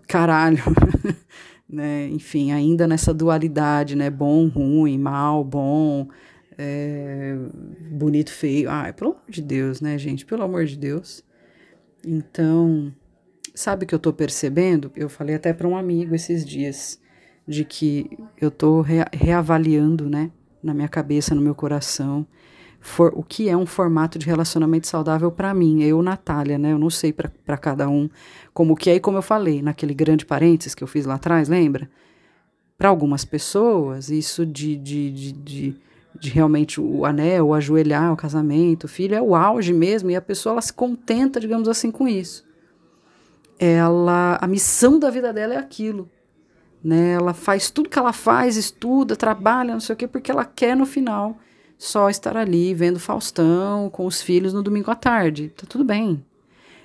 caralho. 0.06 0.62
né? 1.68 2.08
Enfim, 2.12 2.52
ainda 2.52 2.86
nessa 2.86 3.12
dualidade, 3.12 3.96
né? 3.96 4.08
Bom, 4.08 4.46
ruim, 4.46 4.96
mal, 4.96 5.42
bom, 5.42 6.06
é, 6.58 7.36
bonito, 7.92 8.32
feio. 8.32 8.68
Ai, 8.68 8.92
pelo 8.92 9.12
amor 9.12 9.22
de 9.30 9.40
Deus, 9.40 9.80
né, 9.80 9.96
gente? 9.96 10.26
Pelo 10.26 10.42
amor 10.42 10.64
de 10.64 10.76
Deus. 10.76 11.24
Então, 12.04 12.92
sabe 13.54 13.86
que 13.86 13.94
eu 13.94 13.98
tô 13.98 14.12
percebendo? 14.12 14.90
Eu 14.96 15.08
falei 15.08 15.36
até 15.36 15.52
para 15.52 15.68
um 15.68 15.76
amigo 15.76 16.14
esses 16.14 16.44
dias 16.44 17.00
de 17.46 17.64
que 17.64 18.10
eu 18.40 18.50
tô 18.50 18.82
rea 18.82 19.06
reavaliando, 19.12 20.10
né, 20.10 20.30
na 20.62 20.74
minha 20.74 20.88
cabeça, 20.88 21.34
no 21.34 21.40
meu 21.40 21.54
coração, 21.54 22.26
for, 22.80 23.12
o 23.16 23.22
que 23.22 23.48
é 23.48 23.56
um 23.56 23.66
formato 23.66 24.18
de 24.18 24.26
relacionamento 24.26 24.86
saudável 24.86 25.30
para 25.30 25.54
mim, 25.54 25.82
eu, 25.82 26.02
Natália, 26.02 26.58
né? 26.58 26.72
Eu 26.72 26.78
não 26.78 26.90
sei 26.90 27.12
para 27.12 27.56
cada 27.56 27.88
um 27.88 28.08
como 28.52 28.76
que 28.76 28.90
é, 28.90 28.96
e 28.96 29.00
como 29.00 29.18
eu 29.18 29.22
falei 29.22 29.62
naquele 29.62 29.94
grande 29.94 30.26
parênteses 30.26 30.74
que 30.74 30.82
eu 30.82 30.88
fiz 30.88 31.06
lá 31.06 31.14
atrás, 31.14 31.48
lembra? 31.48 31.88
Para 32.76 32.88
algumas 32.88 33.24
pessoas, 33.24 34.10
isso 34.10 34.46
de, 34.46 34.76
de, 34.76 35.10
de, 35.10 35.32
de, 35.32 35.76
de 36.18 36.30
realmente 36.30 36.80
o 36.80 37.04
anel, 37.04 37.48
o 37.48 37.54
ajoelhar, 37.54 38.12
o 38.12 38.16
casamento, 38.16 38.84
o 38.84 38.88
filho, 38.88 39.14
é 39.14 39.22
o 39.22 39.34
auge 39.34 39.72
mesmo, 39.72 40.10
e 40.10 40.16
a 40.16 40.20
pessoa 40.20 40.54
ela 40.54 40.62
se 40.62 40.72
contenta, 40.72 41.40
digamos 41.40 41.68
assim, 41.68 41.90
com 41.90 42.08
isso. 42.08 42.46
Ela, 43.58 44.38
a 44.40 44.46
missão 44.46 44.98
da 44.98 45.10
vida 45.10 45.32
dela 45.32 45.54
é 45.54 45.56
aquilo. 45.56 46.08
Né? 46.82 47.12
Ela 47.12 47.34
faz 47.34 47.70
tudo 47.70 47.88
que 47.88 47.98
ela 47.98 48.12
faz, 48.12 48.56
estuda, 48.56 49.16
trabalha, 49.16 49.72
não 49.72 49.80
sei 49.80 49.94
o 49.94 49.96
quê, 49.96 50.06
porque 50.06 50.30
ela 50.30 50.44
quer 50.44 50.76
no 50.76 50.86
final 50.86 51.36
só 51.76 52.10
estar 52.10 52.36
ali 52.36 52.74
vendo 52.74 52.98
Faustão 52.98 53.88
com 53.88 54.04
os 54.04 54.20
filhos 54.20 54.52
no 54.52 54.62
domingo 54.62 54.90
à 54.90 54.94
tarde. 54.94 55.52
Tá 55.56 55.64
tudo 55.68 55.84
bem. 55.84 56.24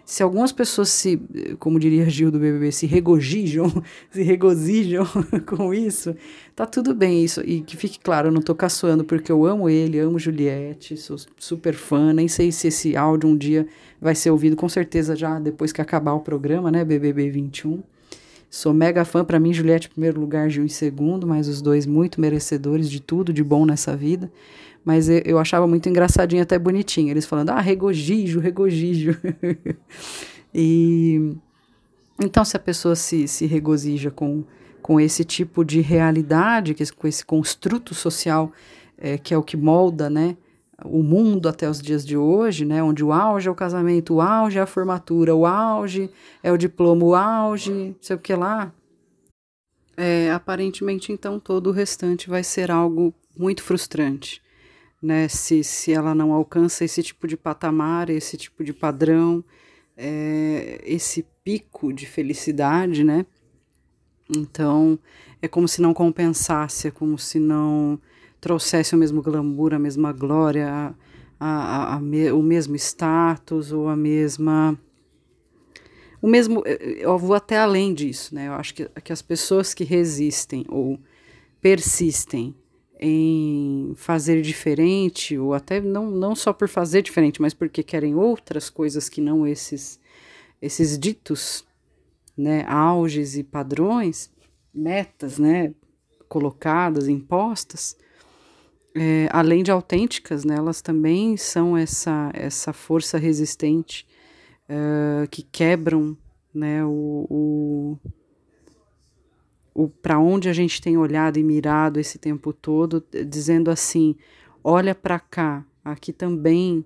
Se 0.05 0.22
algumas 0.22 0.51
pessoas 0.51 0.89
se, 0.89 1.17
como 1.60 1.79
diria 1.79 2.10
Gil 2.10 2.29
do 2.29 2.38
BBB, 2.38 2.72
se 2.72 2.86
regozijam, 2.86 3.72
se 4.12 4.22
regozijam 4.22 5.05
com 5.48 5.74
isso, 5.74 6.13
tá 6.55 6.65
tudo 6.65 6.93
bem 6.93 7.24
isso. 7.24 7.41
E 7.41 7.62
que 7.62 7.77
fique 7.77 8.00
claro, 8.00 8.27
eu 8.27 8.31
não 8.31 8.41
tô 8.41 8.53
caçoando 8.53 9.05
porque 9.05 9.31
eu 9.31 9.45
amo 9.45 9.69
ele, 9.69 10.00
amo 10.00 10.19
Juliette, 10.19 10.98
sou 10.98 11.17
super 11.38 11.74
fã, 11.74 12.12
nem 12.13 12.27
sei 12.27 12.51
se 12.51 12.67
esse 12.67 12.98
áudio 12.98 13.29
um 13.29 13.38
dia 13.38 13.65
vai 14.01 14.13
ser 14.13 14.29
ouvido, 14.31 14.55
com 14.55 14.67
certeza 14.67 15.15
já 15.15 15.39
depois 15.39 15.72
que 15.72 15.81
acabar 15.81 16.13
o 16.13 16.19
programa, 16.19 16.69
né, 16.69 16.83
BBB 16.83 17.29
21. 17.29 17.81
Sou 18.55 18.72
mega 18.72 19.03
fã, 19.03 19.25
para 19.25 19.39
mim, 19.39 19.51
Juliette 19.51 19.88
em 19.88 19.89
primeiro 19.89 20.22
lugar, 20.22 20.48
Gil 20.48 20.63
em 20.63 20.67
segundo, 20.67 21.25
mas 21.25 21.48
os 21.48 21.60
dois 21.60 21.88
muito 21.88 22.22
merecedores 22.22 22.88
de 22.88 23.00
tudo 23.00 23.33
de 23.33 23.43
bom 23.43 23.65
nessa 23.65 23.98
vida. 23.98 24.31
Mas 24.86 25.10
eu, 25.10 25.24
eu 25.25 25.39
achava 25.39 25.65
muito 25.65 25.89
engraçadinho, 25.89 26.43
até 26.43 26.60
bonitinho, 26.60 27.10
eles 27.10 27.25
falando, 27.25 27.50
ah, 27.50 27.60
regozijo, 27.60 28.39
regozijo. 28.39 29.17
e 30.53 31.36
então, 32.22 32.45
se 32.45 32.55
a 32.55 32.60
pessoa 32.60 32.95
se, 32.95 33.27
se 33.27 33.48
regozija 33.48 34.12
com, 34.12 34.43
com 34.83 35.00
esse 35.00 35.24
tipo 35.24 35.65
de 35.65 35.81
realidade, 35.81 36.75
com 36.95 37.07
esse 37.07 37.25
construto 37.25 37.95
social 37.95 38.51
é, 39.00 39.17
que 39.17 39.33
é 39.33 39.38
o 39.38 39.41
que 39.41 39.57
molda, 39.57 40.12
né, 40.12 40.38
o 40.84 41.03
mundo 41.03 41.48
até 41.48 41.70
os 41.70 41.82
dias 41.82 42.06
de 42.06 42.18
hoje, 42.18 42.65
né, 42.65 42.82
onde 42.82 43.03
o 43.03 43.12
auge 43.12 43.48
é 43.48 43.51
o 43.51 43.56
casamento, 43.56 44.15
o 44.15 44.22
auge 44.22 44.58
é 44.58 44.62
a 44.62 44.65
formatura, 44.65 45.36
o 45.36 45.46
auge 45.46 46.10
é 46.42 46.51
o 46.51 46.58
diploma, 46.58 47.06
o 47.06 47.15
auge, 47.15 47.96
sei 48.01 48.15
o 48.15 48.20
que 48.20 48.34
lá. 48.34 48.74
É, 49.96 50.32
aparentemente, 50.32 51.12
então, 51.12 51.39
todo 51.39 51.68
o 51.68 51.72
restante 51.72 52.30
vai 52.30 52.44
ser 52.44 52.72
algo 52.72 53.13
muito 53.38 53.62
frustrante, 53.62 54.42
né, 55.01 55.27
se, 55.27 55.63
se 55.63 55.92
ela 55.94 56.15
não 56.15 56.32
alcança 56.32 56.84
esse 56.84 57.03
tipo 57.03 57.27
de 57.27 57.38
patamar, 57.38 58.10
esse 58.10 58.38
tipo 58.38 58.63
de 58.63 58.74
padrão, 58.74 59.44
é, 59.96 60.82
esse 60.86 61.25
pico 61.44 61.94
de 61.94 62.06
felicidade, 62.08 63.03
né, 63.03 63.25
então 64.30 64.98
é 65.42 65.48
como 65.48 65.68
se 65.68 65.82
não 65.82 65.94
compensasse, 65.94 66.88
é 66.88 66.92
como 66.92 67.20
se 67.20 67.39
não 67.39 68.00
trouxesse 68.44 68.94
o 68.94 68.98
mesmo 68.98 69.22
glamour, 69.22 69.74
a 69.74 69.80
mesma 69.80 70.12
glória, 70.12 70.70
a, 70.70 70.94
a, 71.40 71.96
a, 71.96 72.02
me, 72.02 72.30
o 72.30 72.42
mesmo 72.42 72.76
status 72.76 73.72
ou 73.72 73.88
a 73.88 73.96
mesma. 73.96 74.78
O 76.22 76.28
mesmo. 76.28 76.62
Eu 76.66 77.18
vou 77.18 77.36
até 77.36 77.58
além 77.58 77.94
disso, 77.94 78.36
né? 78.36 78.50
Eu 78.50 78.54
acho 78.54 78.76
que, 78.76 78.86
que 79.02 79.14
as 79.14 79.22
pessoas 79.22 79.74
que 79.74 79.86
resistem 79.86 80.66
ou 80.68 81.00
persistem 81.62 82.54
em 83.00 83.94
fazer 83.96 84.42
diferente, 84.42 85.38
ou 85.38 85.54
até 85.54 85.80
não, 85.80 86.12
não 86.12 86.36
só 86.36 86.52
por 86.52 86.68
fazer 86.68 87.02
diferente, 87.02 87.42
mas 87.42 87.54
porque 87.54 87.82
querem 87.82 88.14
outras 88.14 88.70
coisas 88.70 89.08
que 89.08 89.22
não 89.22 89.48
esses, 89.48 90.00
esses 90.62 91.00
ditos, 91.00 91.66
né, 92.38 92.66
auges 92.68 93.38
e 93.38 93.44
padrões, 93.44 94.30
metas, 94.74 95.38
né, 95.38 95.74
colocadas, 96.28 97.08
impostas, 97.08 97.98
é, 98.96 99.28
além 99.32 99.64
de 99.64 99.72
autênticas, 99.72 100.46
né, 100.46 100.56
elas 100.56 100.82
também 100.82 101.36
são 101.36 101.76
essa, 101.76 102.30
essa 102.34 102.72
força 102.72 103.18
resistente 103.18 104.06
uh, 104.70 105.28
que 105.30 105.42
quebram 105.42 106.16
né, 106.54 106.86
o, 106.86 107.28
o, 107.30 107.98
o 109.74 109.90
para 109.90 110.20
onde 110.20 110.48
a 110.48 110.54
gente 110.54 110.80
tem 110.80 110.96
olhado 110.98 111.40
e 111.40 111.44
mirado 111.44 112.00
esse 112.00 112.20
tempo 112.20 112.54
todo, 112.54 113.04
dizendo 113.28 113.72
assim: 113.72 114.16
olha 114.64 114.94
para 114.94 115.20
cá, 115.20 115.66
aqui 115.84 116.14
também 116.14 116.86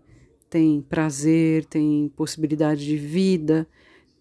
tem 0.50 0.82
prazer, 0.82 1.66
tem 1.66 2.10
possibilidade 2.16 2.86
de 2.86 2.96
vida, 2.96 3.68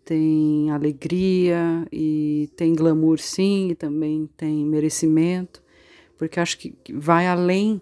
tem 0.04 0.72
alegria 0.72 1.86
e 1.92 2.50
tem 2.56 2.74
glamour 2.74 3.20
sim, 3.20 3.68
e 3.70 3.74
também 3.76 4.28
tem 4.36 4.64
merecimento 4.64 5.62
porque 6.18 6.40
acho 6.40 6.58
que 6.58 6.74
vai 6.92 7.26
além 7.26 7.80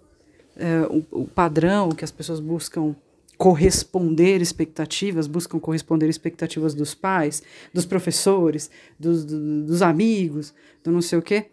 é, 0.56 0.82
o, 0.88 1.22
o, 1.22 1.26
padrão 1.26 1.90
que 1.90 2.04
as 2.04 2.10
pessoas 2.10 2.40
buscam 2.40 2.94
corresponder 3.36 4.40
expectativas, 4.40 5.26
buscam 5.26 5.58
corresponder 5.58 6.08
expectativas 6.08 6.74
dos 6.74 6.94
pais, 6.94 7.42
dos 7.72 7.84
professores, 7.84 8.70
dos, 8.98 9.24
do, 9.24 9.64
dos 9.64 9.82
amigos, 9.82 10.54
do 10.82 10.92
não 10.92 11.00
sei 11.00 11.18
o 11.18 11.22
quê. 11.22 11.46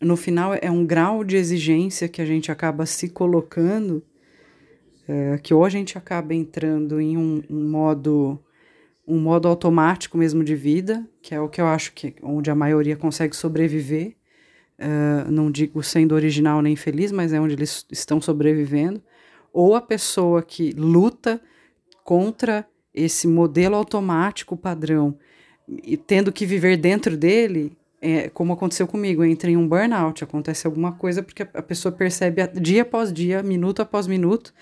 No 0.00 0.16
final 0.16 0.54
é 0.60 0.70
um 0.70 0.84
grau 0.84 1.24
de 1.24 1.36
exigência 1.36 2.08
que 2.08 2.20
a 2.20 2.26
gente 2.26 2.50
acaba 2.50 2.86
se 2.86 3.08
colocando, 3.08 4.02
é, 5.08 5.38
que 5.38 5.54
ou 5.54 5.64
a 5.64 5.68
gente 5.68 5.96
acaba 5.96 6.34
entrando 6.34 7.00
em 7.00 7.16
um, 7.16 7.42
um 7.48 7.68
modo 7.68 8.38
um 9.06 9.20
modo 9.20 9.46
automático 9.46 10.18
mesmo 10.18 10.42
de 10.42 10.56
vida, 10.56 11.08
que 11.22 11.32
é 11.32 11.40
o 11.40 11.48
que 11.48 11.60
eu 11.60 11.66
acho 11.66 11.92
que 11.92 12.16
onde 12.20 12.50
a 12.50 12.56
maioria 12.56 12.96
consegue 12.96 13.36
sobreviver, 13.36 14.16
uh, 14.80 15.30
não 15.30 15.50
digo 15.50 15.82
sendo 15.82 16.14
original 16.14 16.60
nem 16.62 16.76
feliz, 16.76 17.12
mas 17.12 17.32
é 17.32 17.40
onde 17.40 17.54
eles 17.54 17.86
estão 17.90 18.20
sobrevivendo, 18.20 19.02
ou 19.52 19.74
a 19.74 19.80
pessoa 19.80 20.42
que 20.42 20.72
luta 20.72 21.40
contra 22.04 22.66
esse 22.94 23.26
modelo 23.26 23.76
automático 23.76 24.56
padrão 24.56 25.18
e 25.68 25.96
tendo 25.96 26.32
que 26.32 26.46
viver 26.46 26.76
dentro 26.76 27.16
dele, 27.16 27.76
é, 28.00 28.28
como 28.28 28.52
aconteceu 28.52 28.86
comigo, 28.86 29.24
entra 29.24 29.50
em 29.50 29.56
um 29.56 29.66
burnout, 29.66 30.22
acontece 30.22 30.66
alguma 30.66 30.92
coisa 30.92 31.22
porque 31.22 31.42
a 31.42 31.62
pessoa 31.62 31.90
percebe 31.90 32.46
dia 32.60 32.82
após 32.82 33.12
dia, 33.12 33.42
minuto 33.42 33.82
após 33.82 34.06
minuto, 34.06 34.54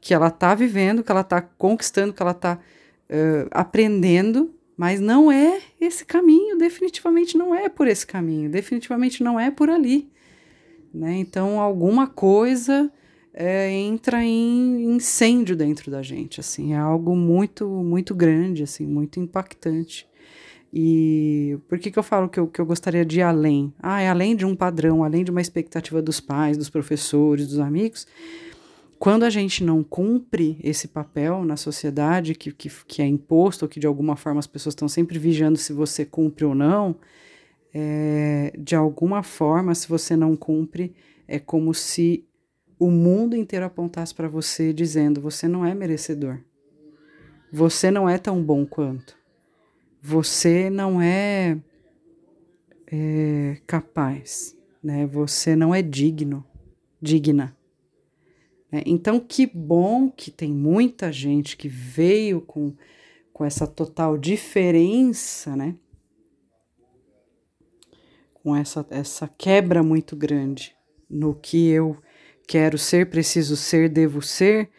que 0.00 0.14
ela 0.14 0.28
está 0.28 0.54
vivendo, 0.54 1.02
que 1.02 1.12
ela 1.12 1.20
está 1.20 1.42
conquistando, 1.42 2.12
que 2.12 2.22
ela 2.22 2.30
está 2.30 2.58
uh, 2.58 3.48
aprendendo 3.50 4.54
mas 4.80 4.98
não 4.98 5.30
é 5.30 5.60
esse 5.78 6.06
caminho, 6.06 6.56
definitivamente 6.56 7.36
não 7.36 7.54
é 7.54 7.68
por 7.68 7.86
esse 7.86 8.06
caminho, 8.06 8.48
definitivamente 8.48 9.22
não 9.22 9.38
é 9.38 9.50
por 9.50 9.68
ali. 9.68 10.10
Né? 10.94 11.18
Então, 11.18 11.60
alguma 11.60 12.06
coisa 12.06 12.90
é, 13.34 13.70
entra 13.70 14.24
em 14.24 14.82
incêndio 14.94 15.54
dentro 15.54 15.90
da 15.90 16.00
gente, 16.00 16.40
assim, 16.40 16.72
é 16.72 16.78
algo 16.78 17.14
muito, 17.14 17.68
muito 17.68 18.14
grande, 18.14 18.62
assim, 18.62 18.86
muito 18.86 19.20
impactante. 19.20 20.08
E 20.72 21.58
por 21.68 21.78
que, 21.78 21.90
que 21.90 21.98
eu 21.98 22.02
falo 22.02 22.26
que 22.26 22.40
eu, 22.40 22.46
que 22.46 22.58
eu 22.58 22.64
gostaria 22.64 23.04
de 23.04 23.18
ir 23.18 23.22
além? 23.22 23.74
Ah, 23.82 24.00
é 24.00 24.08
além 24.08 24.34
de 24.34 24.46
um 24.46 24.56
padrão, 24.56 25.04
além 25.04 25.22
de 25.22 25.30
uma 25.30 25.42
expectativa 25.42 26.00
dos 26.00 26.20
pais, 26.20 26.56
dos 26.56 26.70
professores, 26.70 27.48
dos 27.48 27.58
amigos, 27.58 28.06
quando 29.00 29.22
a 29.22 29.30
gente 29.30 29.64
não 29.64 29.82
cumpre 29.82 30.60
esse 30.62 30.86
papel 30.86 31.42
na 31.42 31.56
sociedade 31.56 32.34
que, 32.34 32.52
que, 32.52 32.68
que 32.86 33.00
é 33.00 33.06
imposto, 33.06 33.64
ou 33.64 33.68
que 33.68 33.80
de 33.80 33.86
alguma 33.86 34.14
forma 34.14 34.38
as 34.38 34.46
pessoas 34.46 34.74
estão 34.74 34.88
sempre 34.90 35.18
vigiando 35.18 35.56
se 35.56 35.72
você 35.72 36.04
cumpre 36.04 36.44
ou 36.44 36.54
não, 36.54 36.94
é, 37.72 38.52
de 38.58 38.76
alguma 38.76 39.22
forma, 39.22 39.74
se 39.74 39.88
você 39.88 40.14
não 40.14 40.36
cumpre, 40.36 40.94
é 41.26 41.38
como 41.38 41.72
se 41.72 42.28
o 42.78 42.90
mundo 42.90 43.34
inteiro 43.34 43.64
apontasse 43.64 44.14
para 44.14 44.28
você 44.28 44.70
dizendo: 44.70 45.18
você 45.18 45.48
não 45.48 45.64
é 45.64 45.74
merecedor. 45.74 46.38
Você 47.50 47.90
não 47.90 48.06
é 48.06 48.18
tão 48.18 48.44
bom 48.44 48.66
quanto. 48.66 49.16
Você 50.02 50.68
não 50.68 51.00
é, 51.00 51.56
é 52.86 53.56
capaz, 53.66 54.54
né? 54.82 55.06
Você 55.06 55.56
não 55.56 55.74
é 55.74 55.80
digno, 55.80 56.44
digna. 57.00 57.58
Né? 58.70 58.82
Então, 58.86 59.18
que 59.20 59.46
bom 59.46 60.10
que 60.10 60.30
tem 60.30 60.52
muita 60.52 61.12
gente 61.12 61.56
que 61.56 61.68
veio 61.68 62.40
com, 62.40 62.74
com 63.32 63.44
essa 63.44 63.66
total 63.66 64.16
diferença, 64.16 65.56
né? 65.56 65.74
Com 68.34 68.56
essa, 68.56 68.86
essa 68.90 69.28
quebra 69.28 69.82
muito 69.82 70.16
grande 70.16 70.74
no 71.08 71.34
que 71.34 71.68
eu 71.68 71.96
quero 72.46 72.78
ser, 72.78 73.10
preciso 73.10 73.56
ser, 73.56 73.88
devo 73.88 74.22
ser, 74.22 74.70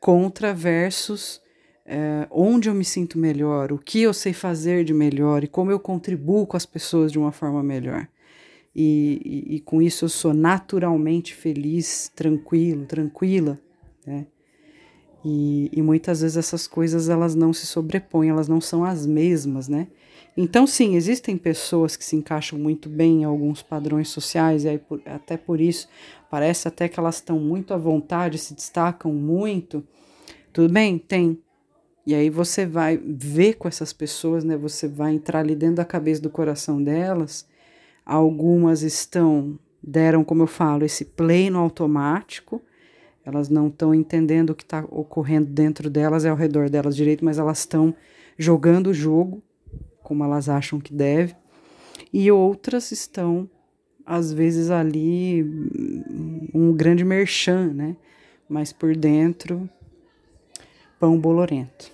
contra 0.00 0.54
versus 0.54 1.40
é, 1.84 2.26
onde 2.30 2.68
eu 2.68 2.74
me 2.74 2.84
sinto 2.84 3.18
melhor, 3.18 3.72
o 3.72 3.78
que 3.78 4.00
eu 4.00 4.14
sei 4.14 4.32
fazer 4.32 4.84
de 4.84 4.94
melhor 4.94 5.42
e 5.42 5.48
como 5.48 5.70
eu 5.70 5.80
contribuo 5.80 6.46
com 6.46 6.56
as 6.56 6.64
pessoas 6.64 7.10
de 7.10 7.18
uma 7.18 7.32
forma 7.32 7.62
melhor. 7.62 8.08
E, 8.74 9.20
e, 9.50 9.56
e 9.56 9.60
com 9.60 9.82
isso 9.82 10.04
eu 10.04 10.08
sou 10.08 10.32
naturalmente 10.32 11.34
feliz, 11.34 12.10
tranquilo, 12.14 12.86
tranquila, 12.86 13.58
né? 14.06 14.26
E, 15.24 15.70
e, 15.72 15.82
muitas 15.82 16.22
vezes 16.22 16.38
essas 16.38 16.66
coisas 16.66 17.10
elas 17.10 17.34
não 17.34 17.52
se 17.52 17.66
sobrepõem, 17.66 18.30
elas 18.30 18.48
não 18.48 18.60
são 18.60 18.84
as 18.84 19.04
mesmas, 19.06 19.68
né? 19.68 19.88
Então, 20.34 20.66
sim, 20.66 20.94
existem 20.94 21.36
pessoas 21.36 21.96
que 21.96 22.04
se 22.04 22.16
encaixam 22.16 22.58
muito 22.58 22.88
bem 22.88 23.20
em 23.20 23.24
alguns 23.24 23.62
padrões 23.62 24.08
sociais, 24.08 24.64
e 24.64 24.68
aí, 24.68 24.78
por, 24.78 25.02
até 25.04 25.36
por 25.36 25.60
isso 25.60 25.88
parece 26.30 26.68
até 26.68 26.88
que 26.88 26.98
elas 26.98 27.16
estão 27.16 27.38
muito 27.38 27.74
à 27.74 27.76
vontade, 27.76 28.38
se 28.38 28.54
destacam 28.54 29.12
muito. 29.12 29.86
Tudo 30.52 30.72
bem? 30.72 30.98
Tem. 30.98 31.38
E 32.06 32.14
aí 32.14 32.30
você 32.30 32.64
vai 32.64 32.96
ver 32.96 33.54
com 33.54 33.68
essas 33.68 33.92
pessoas, 33.92 34.44
né? 34.44 34.56
Você 34.56 34.88
vai 34.88 35.12
entrar 35.12 35.40
ali 35.40 35.54
dentro 35.54 35.76
da 35.76 35.84
cabeça 35.84 36.22
do 36.22 36.30
coração 36.30 36.82
delas. 36.82 37.46
Algumas 38.12 38.82
estão, 38.82 39.56
deram, 39.80 40.24
como 40.24 40.42
eu 40.42 40.48
falo, 40.48 40.84
esse 40.84 41.04
play 41.04 41.48
no 41.48 41.60
automático. 41.60 42.60
Elas 43.24 43.48
não 43.48 43.68
estão 43.68 43.94
entendendo 43.94 44.50
o 44.50 44.54
que 44.56 44.64
está 44.64 44.84
ocorrendo 44.90 45.46
dentro 45.46 45.88
delas 45.88 46.24
e 46.24 46.28
ao 46.28 46.34
redor 46.34 46.68
delas 46.68 46.96
direito, 46.96 47.24
mas 47.24 47.38
elas 47.38 47.60
estão 47.60 47.94
jogando 48.36 48.88
o 48.88 48.94
jogo 48.94 49.40
como 50.02 50.24
elas 50.24 50.48
acham 50.48 50.80
que 50.80 50.92
deve. 50.92 51.36
E 52.12 52.32
outras 52.32 52.90
estão, 52.90 53.48
às 54.04 54.32
vezes, 54.32 54.72
ali 54.72 55.44
um 56.52 56.72
grande 56.72 57.04
merchan, 57.04 57.72
né? 57.72 57.96
Mas 58.48 58.72
por 58.72 58.96
dentro 58.96 59.70
pão 60.98 61.16
bolorento. 61.16 61.92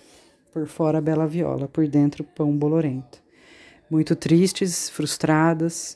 Por 0.51 0.65
fora, 0.65 0.99
bela 0.99 1.27
viola, 1.27 1.67
por 1.67 1.87
dentro, 1.87 2.23
pão 2.23 2.57
bolorento. 2.57 3.21
Muito 3.87 4.15
tristes, 4.15 4.89
frustradas, 4.89 5.95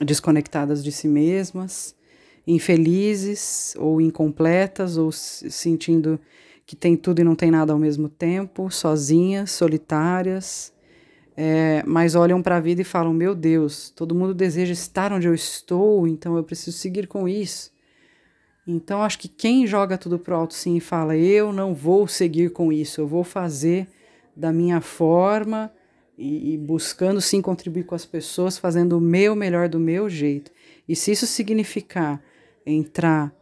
desconectadas 0.00 0.82
de 0.82 0.90
si 0.90 1.08
mesmas, 1.08 1.94
infelizes 2.46 3.74
ou 3.78 4.00
incompletas, 4.00 4.96
ou 4.96 5.10
sentindo 5.12 6.18
que 6.66 6.74
tem 6.74 6.96
tudo 6.96 7.20
e 7.20 7.24
não 7.24 7.34
tem 7.34 7.50
nada 7.50 7.72
ao 7.72 7.78
mesmo 7.78 8.08
tempo, 8.08 8.70
sozinhas, 8.70 9.50
solitárias, 9.50 10.72
é, 11.36 11.82
mas 11.86 12.14
olham 12.14 12.40
para 12.40 12.56
a 12.56 12.60
vida 12.60 12.80
e 12.80 12.84
falam: 12.84 13.12
Meu 13.12 13.34
Deus, 13.34 13.90
todo 13.90 14.14
mundo 14.14 14.32
deseja 14.32 14.72
estar 14.72 15.12
onde 15.12 15.26
eu 15.26 15.34
estou, 15.34 16.06
então 16.06 16.36
eu 16.36 16.44
preciso 16.44 16.76
seguir 16.76 17.06
com 17.06 17.28
isso. 17.28 17.72
Então, 18.66 19.02
acho 19.02 19.18
que 19.18 19.28
quem 19.28 19.66
joga 19.66 19.98
tudo 19.98 20.18
pro 20.18 20.36
alto 20.36 20.54
sim 20.54 20.76
e 20.76 20.80
fala: 20.80 21.16
eu 21.16 21.52
não 21.52 21.74
vou 21.74 22.06
seguir 22.06 22.50
com 22.50 22.72
isso, 22.72 23.00
eu 23.00 23.06
vou 23.06 23.24
fazer 23.24 23.88
da 24.34 24.52
minha 24.52 24.80
forma 24.80 25.70
e, 26.16 26.54
e, 26.54 26.58
buscando 26.58 27.20
sim 27.20 27.42
contribuir 27.42 27.84
com 27.84 27.94
as 27.94 28.06
pessoas, 28.06 28.56
fazendo 28.56 28.98
o 28.98 29.00
meu 29.00 29.34
melhor 29.34 29.68
do 29.68 29.80
meu 29.80 30.08
jeito. 30.08 30.50
E 30.88 30.94
se 30.94 31.10
isso 31.10 31.26
significar 31.26 32.22
entrar 32.64 33.34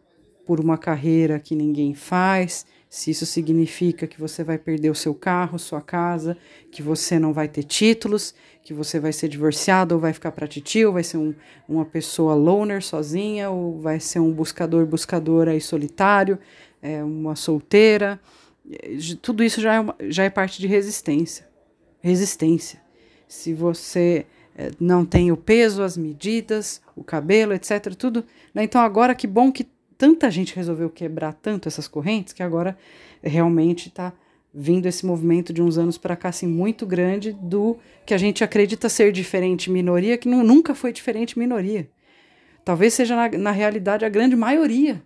por 0.46 0.58
uma 0.58 0.78
carreira 0.78 1.38
que 1.38 1.54
ninguém 1.54 1.94
faz, 1.94 2.66
se 2.88 3.10
isso 3.10 3.24
significa 3.24 4.06
que 4.06 4.20
você 4.20 4.44
vai 4.44 4.58
perder 4.58 4.90
o 4.90 4.94
seu 4.94 5.14
carro, 5.14 5.58
sua 5.58 5.80
casa, 5.80 6.36
que 6.70 6.82
você 6.82 7.18
não 7.18 7.32
vai 7.32 7.48
ter 7.48 7.62
títulos, 7.62 8.34
que 8.62 8.74
você 8.74 9.00
vai 9.00 9.12
ser 9.12 9.28
divorciado 9.28 9.94
ou 9.94 10.00
vai 10.00 10.12
ficar 10.12 10.32
para 10.32 10.46
titio, 10.46 10.92
vai 10.92 11.02
ser 11.02 11.16
um, 11.16 11.34
uma 11.68 11.84
pessoa 11.84 12.34
loner 12.34 12.82
sozinha, 12.82 13.50
ou 13.50 13.80
vai 13.80 13.98
ser 13.98 14.20
um 14.20 14.30
buscador, 14.30 14.84
buscadora 14.86 15.52
aí 15.52 15.60
solitário, 15.60 16.38
é, 16.82 17.02
uma 17.02 17.34
solteira. 17.34 18.20
Tudo 19.22 19.42
isso 19.42 19.60
já 19.60 19.74
é, 19.74 19.80
uma, 19.80 19.96
já 20.08 20.24
é 20.24 20.30
parte 20.30 20.60
de 20.60 20.66
resistência. 20.66 21.51
Resistência. 22.02 22.80
Se 23.26 23.54
você 23.54 24.26
é, 24.56 24.70
não 24.78 25.04
tem 25.04 25.32
o 25.32 25.36
peso, 25.36 25.82
as 25.82 25.96
medidas, 25.96 26.82
o 26.94 27.02
cabelo, 27.02 27.54
etc. 27.54 27.94
Tudo. 27.94 28.24
Né? 28.54 28.64
Então, 28.64 28.80
agora 28.80 29.14
que 29.14 29.26
bom 29.26 29.50
que 29.50 29.66
tanta 29.96 30.30
gente 30.30 30.56
resolveu 30.56 30.90
quebrar 30.90 31.32
tanto 31.32 31.68
essas 31.68 31.86
correntes 31.86 32.32
que 32.32 32.42
agora 32.42 32.76
realmente 33.22 33.88
está 33.88 34.12
vindo 34.52 34.86
esse 34.86 35.06
movimento 35.06 35.52
de 35.52 35.62
uns 35.62 35.78
anos 35.78 35.96
para 35.96 36.16
cá 36.16 36.28
assim 36.28 36.46
muito 36.46 36.84
grande 36.84 37.32
do 37.32 37.78
que 38.04 38.12
a 38.12 38.18
gente 38.18 38.44
acredita 38.44 38.88
ser 38.88 39.12
diferente 39.12 39.70
minoria 39.70 40.18
que 40.18 40.28
nunca 40.28 40.74
foi 40.74 40.92
diferente 40.92 41.38
minoria 41.38 41.88
talvez 42.64 42.92
seja 42.92 43.16
na, 43.16 43.28
na 43.38 43.50
realidade 43.50 44.04
a 44.04 44.08
grande 44.08 44.36
maioria 44.36 45.02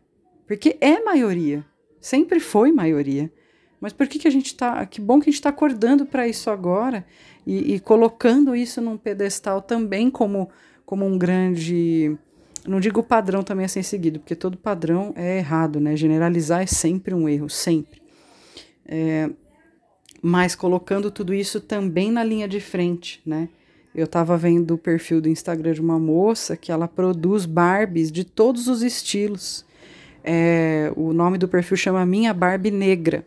porque 0.47 0.77
é 0.81 1.01
maioria 1.01 1.65
sempre 2.01 2.41
foi 2.41 2.73
maioria 2.73 3.31
mas 3.81 3.93
por 3.93 4.07
que, 4.07 4.19
que 4.19 4.29
a 4.29 4.31
gente 4.31 4.47
está 4.47 4.85
que 4.87 5.01
bom 5.01 5.21
que 5.21 5.29
a 5.29 5.33
gente 5.33 5.41
está 5.41 5.51
acordando 5.51 6.07
para 6.07 6.27
isso 6.27 6.51
agora 6.51 7.05
e, 7.47 7.75
e 7.75 7.81
colocando 7.81 8.55
isso 8.57 8.81
num 8.81 8.97
pedestal 8.97 9.61
também 9.63 10.11
como 10.11 10.49
como 10.85 11.05
um 11.05 11.19
grande 11.19 12.17
não 12.67 12.81
digo 12.81 13.03
padrão 13.03 13.43
também 13.43 13.65
a 13.65 13.69
ser 13.69 13.83
seguido, 13.83 14.19
porque 14.19 14.35
todo 14.35 14.57
padrão 14.57 15.13
é 15.17 15.39
errado, 15.39 15.79
né? 15.81 15.97
Generalizar 15.97 16.63
é 16.63 16.67
sempre 16.67 17.15
um 17.15 17.29
erro, 17.29 17.49
sempre. 17.49 18.03
É, 18.85 19.31
mas 20.21 20.55
colocando 20.55 21.11
tudo 21.11 21.33
isso 21.33 21.61
também 21.61 22.11
na 22.11 22.25
linha 22.25 22.49
de 22.49 22.61
frente, 22.61 23.21
né? 23.25 23.49
Eu 23.95 24.05
estava 24.05 24.37
vendo 24.37 24.75
o 24.75 24.79
perfil 24.79 25.21
do 25.21 25.29
Instagram 25.29 25.73
de 25.73 25.81
uma 25.81 25.99
moça 25.99 26.57
que 26.57 26.71
ela 26.71 26.87
produz 26.87 27.47
Barbies 27.47 28.13
de 28.13 28.25
todos 28.25 28.69
os 28.69 28.83
estilos. 28.83 29.65
É, 30.23 30.93
o 30.97 31.13
nome 31.13 31.39
do 31.39 31.49
perfil 31.49 31.77
chama 31.77 32.05
Minha 32.05 32.35
Barbie 32.35 32.71
Negra. 32.71 33.25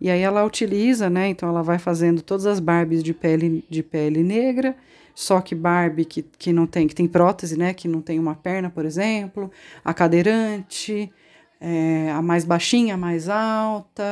E 0.00 0.10
aí 0.10 0.20
ela 0.20 0.44
utiliza, 0.44 1.08
né? 1.08 1.28
Então 1.28 1.48
ela 1.48 1.62
vai 1.62 1.78
fazendo 1.78 2.22
todas 2.22 2.46
as 2.46 2.60
Barbies 2.60 3.02
de 3.02 3.14
pele, 3.14 3.64
de 3.68 3.82
pele 3.82 4.22
negra 4.22 4.76
só 5.16 5.40
que 5.40 5.54
Barbie 5.54 6.04
que, 6.04 6.22
que 6.22 6.52
não 6.52 6.66
tem, 6.66 6.86
que 6.86 6.94
tem 6.94 7.08
prótese, 7.08 7.58
né? 7.58 7.72
Que 7.72 7.88
não 7.88 8.02
tem 8.02 8.18
uma 8.18 8.34
perna, 8.34 8.68
por 8.68 8.84
exemplo, 8.84 9.50
a 9.82 9.94
cadeirante, 9.94 11.10
é, 11.58 12.10
a 12.10 12.20
mais 12.20 12.44
baixinha, 12.44 12.94
a 12.94 12.96
mais 12.98 13.26
alta, 13.26 14.04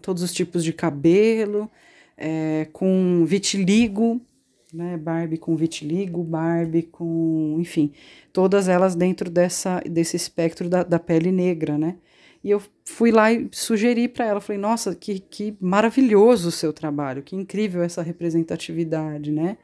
todos 0.00 0.22
os 0.22 0.32
tipos 0.32 0.62
de 0.62 0.72
cabelo, 0.72 1.68
é, 2.16 2.68
com 2.72 3.24
vitiligo, 3.26 4.20
né? 4.72 4.96
Barbie 4.96 5.36
com 5.36 5.56
vitiligo, 5.56 6.22
Barbie 6.22 6.84
com, 6.84 7.56
enfim, 7.58 7.92
todas 8.32 8.68
elas 8.68 8.94
dentro 8.94 9.28
dessa, 9.28 9.82
desse 9.84 10.16
espectro 10.16 10.68
da, 10.68 10.84
da 10.84 11.00
pele 11.00 11.32
negra, 11.32 11.76
né? 11.76 11.96
E 12.42 12.50
eu 12.50 12.60
fui 12.84 13.12
lá 13.12 13.32
e 13.32 13.48
sugeri 13.52 14.08
para 14.08 14.26
ela, 14.26 14.40
falei, 14.40 14.60
nossa, 14.60 14.94
que, 14.94 15.20
que 15.20 15.56
maravilhoso 15.60 16.48
o 16.48 16.52
seu 16.52 16.72
trabalho, 16.72 17.22
que 17.22 17.36
incrível 17.36 17.82
essa 17.82 18.02
representatividade, 18.02 19.30
né? 19.30 19.56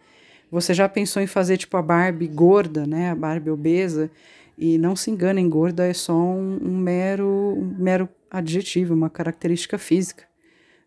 Você 0.50 0.72
já 0.72 0.88
pensou 0.88 1.20
em 1.20 1.26
fazer 1.26 1.56
tipo 1.56 1.76
a 1.76 1.82
Barbie 1.82 2.28
gorda, 2.28 2.86
né? 2.86 3.10
A 3.10 3.14
Barbie 3.14 3.50
obesa? 3.50 4.10
E 4.56 4.78
não 4.78 4.96
se 4.96 5.10
enganem, 5.10 5.48
gorda 5.48 5.86
é 5.86 5.92
só 5.92 6.14
um, 6.14 6.58
um 6.62 6.76
mero, 6.76 7.28
um 7.28 7.76
mero 7.78 8.08
adjetivo, 8.30 8.94
uma 8.94 9.10
característica 9.10 9.76
física. 9.76 10.24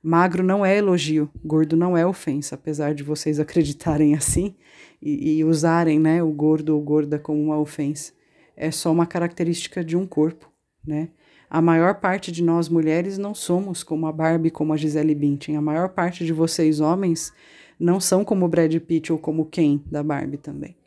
Magro 0.03 0.41
não 0.41 0.65
é 0.65 0.77
elogio, 0.77 1.29
gordo 1.45 1.77
não 1.77 1.95
é 1.95 2.05
ofensa, 2.05 2.55
apesar 2.55 2.95
de 2.95 3.03
vocês 3.03 3.39
acreditarem 3.39 4.15
assim 4.15 4.55
e, 5.01 5.37
e 5.37 5.43
usarem 5.43 5.99
né, 5.99 6.23
o 6.23 6.31
gordo 6.31 6.75
ou 6.75 6.81
gorda 6.81 7.19
como 7.19 7.41
uma 7.41 7.59
ofensa. 7.59 8.13
É 8.57 8.71
só 8.71 8.91
uma 8.91 9.05
característica 9.05 9.83
de 9.83 9.95
um 9.95 10.07
corpo, 10.07 10.51
né? 10.85 11.09
A 11.51 11.61
maior 11.61 11.95
parte 11.95 12.31
de 12.31 12.41
nós 12.41 12.69
mulheres 12.69 13.17
não 13.17 13.35
somos 13.35 13.83
como 13.83 14.07
a 14.07 14.11
Barbie, 14.13 14.49
como 14.49 14.71
a 14.71 14.77
Gisele 14.77 15.13
Bündchen. 15.13 15.57
A 15.57 15.61
maior 15.61 15.89
parte 15.89 16.25
de 16.25 16.31
vocês 16.31 16.79
homens 16.79 17.33
não 17.77 17.99
são 17.99 18.23
como 18.23 18.45
o 18.45 18.47
Brad 18.47 18.73
Pitt 18.77 19.11
ou 19.11 19.19
como 19.19 19.43
Ken 19.43 19.81
da 19.85 20.01
Barbie 20.01 20.37
também. 20.37 20.77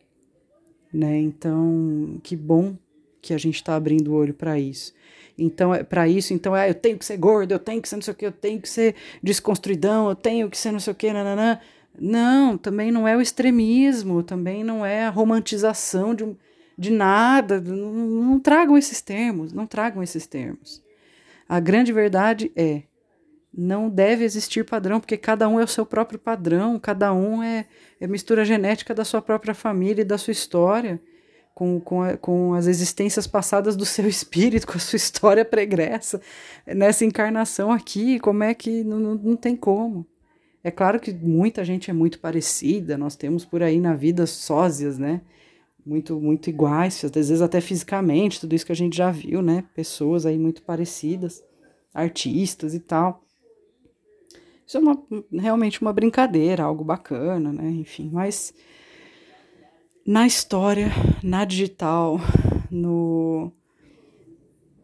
Né? 0.91 1.19
Então, 1.19 2.19
que 2.23 2.35
bom 2.35 2.75
que 3.21 3.35
a 3.35 3.39
gente 3.39 3.57
está 3.57 3.77
abrindo 3.77 4.13
o 4.13 4.15
olho 4.15 4.33
para 4.33 4.59
isso. 4.59 4.95
Então, 5.37 5.75
é 5.75 5.83
para 5.83 6.09
isso, 6.09 6.33
então 6.33 6.57
é, 6.57 6.71
eu 6.71 6.75
tenho 6.75 6.97
que 6.97 7.05
ser 7.05 7.19
gordo, 7.19 7.53
eu 7.53 7.59
tenho 7.59 7.83
que 7.83 7.89
ser 7.89 7.97
não 7.97 8.03
sei 8.03 8.15
o 8.15 8.17
que, 8.17 8.25
eu 8.25 8.33
tenho 8.33 8.59
que 8.59 8.69
ser 8.69 8.95
desconstruidão, 9.23 10.09
eu 10.09 10.15
tenho 10.15 10.49
que 10.49 10.57
ser 10.57 10.73
não 10.73 10.81
sei 10.81 10.93
o 10.95 10.97
que, 10.97 11.13
nananã. 11.13 11.61
Não, 11.99 12.57
também 12.57 12.91
não 12.91 13.07
é 13.07 13.15
o 13.15 13.21
extremismo, 13.21 14.23
também 14.23 14.65
não 14.65 14.87
é 14.87 15.05
a 15.05 15.11
romantização 15.11 16.15
de, 16.15 16.25
de 16.77 16.91
nada. 16.91 17.61
Não, 17.61 17.93
não 17.93 18.41
tragam 18.41 18.77
esses 18.77 19.01
termos, 19.01 19.53
não 19.53 19.67
tragam 19.67 20.03
esses 20.03 20.27
termos. 20.27 20.83
A 21.49 21.61
grande 21.61 21.93
verdade 21.93 22.51
é 22.57 22.85
não 23.57 23.89
deve 23.89 24.25
existir 24.25 24.65
padrão, 24.65 24.99
porque 24.99 25.17
cada 25.17 25.49
um 25.49 25.61
é 25.61 25.65
o 25.65 25.69
seu 25.69 25.87
próprio 25.87 26.19
padrão, 26.19 26.79
cada 26.79 27.13
um 27.13 27.43
é, 27.43 27.67
é 28.01 28.07
mistura 28.07 28.45
genética 28.45 28.93
da 28.93 29.05
sua 29.05 29.23
própria 29.23 29.55
família 29.55 30.03
e 30.03 30.05
da 30.05 30.19
sua 30.19 30.33
história, 30.33 31.01
com, 31.55 31.81
com, 31.81 32.03
a, 32.03 32.17
com 32.17 32.53
as 32.55 32.67
existências 32.67 33.29
passadas 33.29 33.77
do 33.77 33.87
seu 33.87 34.09
espírito, 34.09 34.67
com 34.67 34.77
a 34.77 34.81
sua 34.81 34.97
história 34.97 35.45
pregressa, 35.45 36.21
nessa 36.67 37.05
encarnação 37.05 37.71
aqui, 37.71 38.19
como 38.19 38.43
é 38.43 38.53
que 38.55 38.83
não, 38.83 38.99
não, 38.99 39.15
não 39.15 39.37
tem 39.37 39.55
como. 39.55 40.05
É 40.65 40.71
claro 40.71 40.99
que 40.99 41.13
muita 41.13 41.63
gente 41.63 41.91
é 41.91 41.95
muito 41.95 42.19
parecida, 42.19 42.99
nós 42.99 43.15
temos 43.15 43.45
por 43.45 43.63
aí 43.63 43.79
na 43.79 43.95
vida 43.95 44.27
sósias, 44.27 44.99
né? 44.99 45.21
Muito, 45.85 46.19
muito 46.19 46.49
iguais, 46.49 47.05
às 47.05 47.11
vezes 47.11 47.43
até 47.43 47.61
fisicamente, 47.61 48.41
tudo 48.41 48.55
isso 48.55 48.65
que 48.65 48.73
a 48.73 48.77
gente 48.77 48.97
já 48.97 49.11
viu, 49.11 49.43
né? 49.43 49.65
Pessoas 49.75 50.25
aí 50.25 50.39
muito 50.39 50.63
parecidas, 50.63 51.45
artistas 51.93 52.75
e 52.75 52.81
tal. 52.81 53.23
Isso 54.67 54.79
é 54.79 54.81
uma, 54.81 55.03
realmente 55.31 55.83
uma 55.83 55.93
brincadeira, 55.93 56.63
algo 56.63 56.83
bacana, 56.83 57.53
né? 57.53 57.69
Enfim, 57.71 58.09
mas 58.11 58.55
na 60.07 60.27
história, 60.27 60.91
na 61.23 61.45
digital, 61.45 62.19
no 62.71 63.53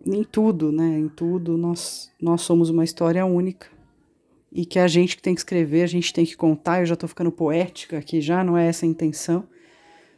em 0.07 0.25
tudo, 0.25 0.71
né? 0.71 0.99
Em 0.99 1.09
tudo 1.09 1.57
nós 1.57 2.11
nós 2.21 2.43
somos 2.43 2.69
uma 2.69 2.85
história 2.85 3.25
única 3.25 3.69
e 4.53 4.67
que 4.67 4.79
a 4.79 4.89
gente 4.89 5.17
que 5.17 5.23
tem 5.23 5.35
que 5.35 5.41
escrever, 5.41 5.83
a 5.83 5.87
gente 5.87 6.13
tem 6.13 6.25
que 6.25 6.37
contar. 6.37 6.81
Eu 6.81 6.87
já 6.87 6.95
estou 6.95 7.09
ficando 7.09 7.31
poética 7.31 7.99
aqui, 7.99 8.21
já 8.21 8.43
não 8.43 8.57
é 8.57 8.67
essa 8.67 8.85
a 8.85 8.89
intenção, 8.89 9.47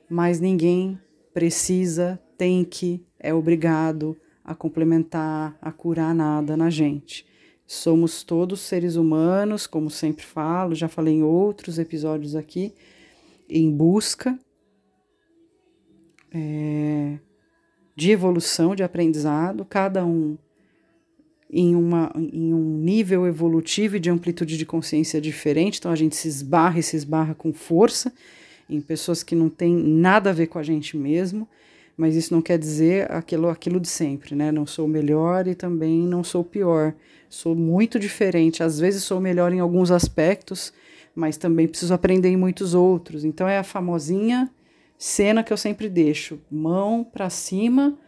mas 0.09 0.41
ninguém 0.41 0.99
precisa, 1.33 2.21
tem 2.37 2.65
que, 2.65 3.05
é 3.19 3.33
obrigado 3.33 4.17
a 4.45 4.55
complementar, 4.55 5.57
a 5.61 5.71
curar 5.71 6.15
nada 6.15 6.57
na 6.57 6.69
gente. 6.69 7.27
Somos 7.67 8.23
todos 8.23 8.61
seres 8.61 8.97
humanos, 8.97 9.67
como 9.67 9.89
sempre 9.89 10.25
falo, 10.25 10.75
já 10.75 10.89
falei 10.89 11.15
em 11.15 11.23
outros 11.23 11.79
episódios 11.79 12.35
aqui, 12.35 12.75
em 13.49 13.71
busca 13.71 14.39
é, 16.31 17.19
de 17.95 18.11
evolução, 18.11 18.75
de 18.75 18.83
aprendizado, 18.83 19.65
cada 19.65 20.05
um 20.05 20.37
em, 21.51 21.77
uma, 21.77 22.11
em 22.17 22.55
um 22.55 22.79
nível 22.79 23.27
evolutivo 23.27 23.97
e 23.97 24.01
de 24.01 24.11
amplitude 24.11 24.57
de 24.57 24.65
consciência 24.65 25.21
diferente, 25.21 25.79
então 25.79 25.93
a 25.93 25.97
gente 25.97 26.17
se 26.17 26.27
esbarra 26.27 26.79
e 26.79 26.83
se 26.83 26.97
esbarra 26.97 27.35
com 27.35 27.53
força 27.53 28.13
em 28.75 28.81
pessoas 28.81 29.23
que 29.23 29.35
não 29.35 29.49
têm 29.49 29.75
nada 29.75 30.31
a 30.31 30.33
ver 30.33 30.47
com 30.47 30.59
a 30.59 30.63
gente 30.63 30.97
mesmo, 30.97 31.49
mas 31.97 32.17
isso 32.17 32.33
não 32.33 32.41
quer 32.41 32.59
dizer 32.59 33.11
aquilo, 33.13 33.49
aquilo 33.49 33.79
de 33.79 33.89
sempre, 33.89 34.35
né? 34.35 34.51
Não 34.51 34.67
sou 34.67 34.89
melhor 34.89 35.47
e 35.47 35.55
também 35.55 36.01
não 36.01 36.25
sou 36.25 36.43
pior. 36.43 36.95
Sou 37.29 37.55
muito 37.55 37.99
diferente. 37.99 38.63
Às 38.63 38.79
vezes 38.79 39.05
sou 39.05 39.21
melhor 39.21 39.53
em 39.53 39.61
alguns 39.61 39.91
aspectos, 39.91 40.73
mas 41.15 41.37
também 41.37 41.69
preciso 41.69 41.93
aprender 41.93 42.29
em 42.29 42.37
muitos 42.37 42.75
outros. 42.75 43.25
Então 43.25 43.47
é 43.47 43.59
a 43.59 43.63
famosinha 43.63 44.51
cena 44.99 45.43
que 45.43 45.53
eu 45.53 45.57
sempre 45.57 45.89
deixo: 45.89 46.41
mão 46.51 47.05
para 47.05 47.29
cima 47.29 47.99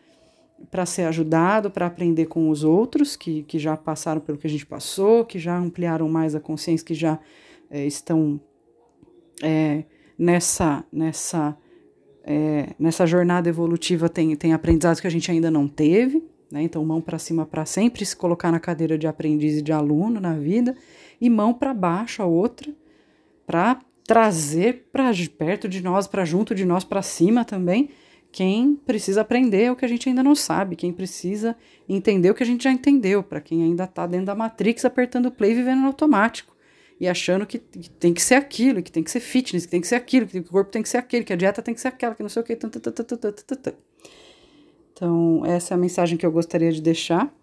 para 0.71 0.87
ser 0.87 1.03
ajudado, 1.03 1.71
para 1.71 1.87
aprender 1.87 2.27
com 2.27 2.49
os 2.49 2.65
outros 2.65 3.17
que, 3.17 3.43
que 3.43 3.59
já 3.59 3.77
passaram 3.77 4.21
pelo 4.21 4.39
que 4.39 4.47
a 4.47 4.51
gente 4.51 4.65
passou, 4.65 5.25
que 5.25 5.39
já 5.39 5.57
ampliaram 5.59 6.09
mais 6.09 6.35
a 6.35 6.41
consciência, 6.41 6.87
que 6.87 6.95
já 6.95 7.19
é, 7.71 7.85
estão 7.87 8.41
é, 9.43 9.85
nessa 10.19 10.85
nessa 10.93 11.57
é, 12.25 12.75
nessa 12.79 13.07
jornada 13.07 13.49
evolutiva 13.49 14.09
tem, 14.09 14.35
tem 14.35 14.53
aprendizados 14.53 15.01
que 15.01 15.07
a 15.07 15.11
gente 15.11 15.31
ainda 15.31 15.51
não 15.51 15.69
teve, 15.69 16.25
né? 16.51 16.63
Então 16.63 16.85
mão 16.85 17.01
para 17.01 17.19
cima 17.19 17.45
para 17.45 17.67
sempre 17.67 18.05
se 18.05 18.17
colocar 18.17 18.51
na 18.51 18.59
cadeira 18.59 18.97
de 18.97 19.07
aprendiz 19.07 19.59
e 19.59 19.63
de 19.63 19.73
aluno 19.73 20.21
na 20.21 20.35
vida 20.35 20.75
e 21.21 21.29
mão 21.29 21.53
para 21.53 21.75
baixo 21.75 22.23
a 22.23 22.27
outra 22.27 22.73
para 23.47 23.79
trazer 24.07 24.89
para 24.93 25.11
perto 25.37 25.69
de 25.69 25.83
nós, 25.83 26.07
para 26.07 26.25
junto 26.25 26.55
de 26.55 26.65
nós, 26.65 26.85
para 26.85 27.03
cima 27.03 27.45
também 27.45 27.91
quem 28.31 28.75
precisa 28.75 29.21
aprender 29.21 29.71
o 29.71 29.77
que 29.77 29.85
a 29.85 29.89
gente 29.89 30.09
ainda 30.09 30.23
não 30.23 30.35
sabe, 30.35 30.75
quem 30.77 30.93
precisa 30.93 31.57
entender 31.89 32.31
o 32.31 32.35
que 32.35 32.43
a 32.43 32.47
gente 32.47 32.65
já 32.65 32.73
entendeu, 32.73 33.23
para 33.23 33.41
quem 33.41 33.63
ainda 33.63 33.85
está 33.85 34.07
dentro 34.07 34.27
da 34.27 34.35
Matrix 34.35 34.85
apertando 34.85 35.31
play 35.31 35.53
e 35.53 35.55
vivendo 35.55 35.81
no 35.81 35.87
automático 35.87 36.54
e 37.01 37.09
achando 37.09 37.47
que, 37.47 37.59
tem 37.59 38.15
que 38.15 38.23
ser 38.23 38.35
aquilo, 38.35 38.83
que 38.83 38.93
tem 38.93 39.03
que 39.03 39.11
ser 39.11 39.21
fitness, 39.21 39.67
que 39.67 39.71
tem 39.71 39.81
que 39.81 39.87
ser 39.87 39.97
aquilo, 39.97 40.27
que 40.27 40.39
o 40.39 40.45
corpo 40.45 40.71
tem 40.71 40.83
que 40.83 40.89
ser 40.89 40.99
aquele, 40.99 41.25
que 41.25 41.33
a 41.33 41.37
dieta 41.37 41.61
tem 41.61 41.75
que 41.75 41.81
ser 41.81 41.89
aquela, 41.89 42.15
que 42.15 42.23
não 42.23 42.31
sei 42.31 42.43
o 42.43 42.45
que. 42.45 42.57
Então, 44.93 45.43
essa 45.45 45.73
é 45.73 45.77
a 45.77 45.79
mensagem 45.79 46.17
que 46.17 46.25
eu 46.25 46.33
gostaria 46.33 46.71
de 46.71 46.81
deixar. 46.81 47.35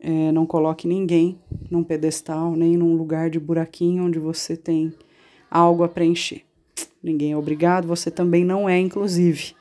É, 0.00 0.32
não 0.32 0.46
coloque 0.46 0.86
ninguém 0.86 1.38
num 1.70 1.82
pedestal, 1.82 2.52
nem 2.52 2.76
num 2.76 2.94
lugar 2.94 3.28
de 3.28 3.38
buraquinho 3.38 4.04
onde 4.04 4.18
você 4.18 4.56
tem 4.56 4.94
algo 5.50 5.82
a 5.82 5.88
preencher. 5.88 6.44
Ninguém 7.02 7.32
é 7.32 7.36
obrigado, 7.36 7.86
você 7.86 8.10
também 8.10 8.44
não 8.44 8.68
é, 8.68 8.78
inclusive 8.78 9.58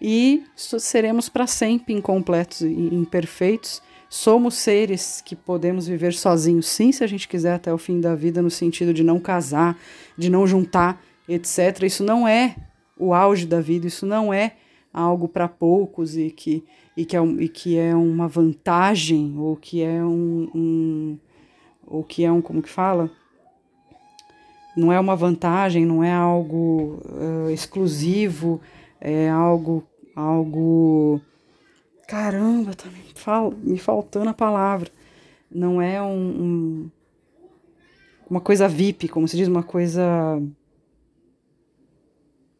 e 0.00 0.44
seremos 0.56 1.28
para 1.28 1.46
sempre 1.46 1.94
incompletos 1.94 2.60
e 2.60 2.66
imperfeitos. 2.66 3.82
Somos 4.08 4.54
seres 4.54 5.20
que 5.20 5.34
podemos 5.34 5.86
viver 5.86 6.14
sozinhos, 6.14 6.66
sim, 6.68 6.92
se 6.92 7.02
a 7.02 7.06
gente 7.06 7.26
quiser 7.26 7.54
até 7.54 7.72
o 7.72 7.78
fim 7.78 8.00
da 8.00 8.14
vida, 8.14 8.40
no 8.40 8.50
sentido 8.50 8.94
de 8.94 9.02
não 9.02 9.18
casar, 9.18 9.76
de 10.16 10.30
não 10.30 10.46
juntar, 10.46 11.02
etc. 11.28 11.82
Isso 11.82 12.04
não 12.04 12.26
é 12.26 12.56
o 12.98 13.12
auge 13.12 13.46
da 13.46 13.60
vida, 13.60 13.86
isso 13.86 14.06
não 14.06 14.32
é 14.32 14.52
algo 14.92 15.28
para 15.28 15.48
poucos 15.48 16.16
e 16.16 16.30
que, 16.30 16.64
e, 16.96 17.04
que 17.04 17.16
é 17.16 17.20
um, 17.20 17.40
e 17.40 17.48
que 17.48 17.76
é 17.76 17.94
uma 17.94 18.26
vantagem, 18.26 19.34
ou 19.36 19.56
que 19.56 19.82
é 19.82 20.02
um, 20.02 20.50
um 20.54 21.18
ou 21.86 22.02
que 22.02 22.24
é 22.24 22.32
um, 22.32 22.40
como 22.40 22.62
que 22.62 22.70
fala? 22.70 23.10
Não 24.76 24.92
é 24.92 24.98
uma 24.98 25.16
vantagem, 25.16 25.86
não 25.86 26.02
é 26.02 26.12
algo 26.12 27.00
uh, 27.04 27.50
exclusivo, 27.50 28.60
é 29.00 29.28
algo, 29.28 29.84
algo, 30.14 31.20
caramba, 32.06 32.74
tá 32.74 32.88
me, 32.88 33.02
fal, 33.14 33.52
me 33.62 33.78
faltando 33.78 34.30
a 34.30 34.34
palavra. 34.34 34.90
Não 35.50 35.80
é 35.80 36.00
um, 36.02 36.08
um, 36.08 36.90
uma 38.28 38.40
coisa 38.40 38.68
VIP, 38.68 39.08
como 39.08 39.26
se 39.26 39.36
diz, 39.36 39.48
uma 39.48 39.62
coisa, 39.62 40.02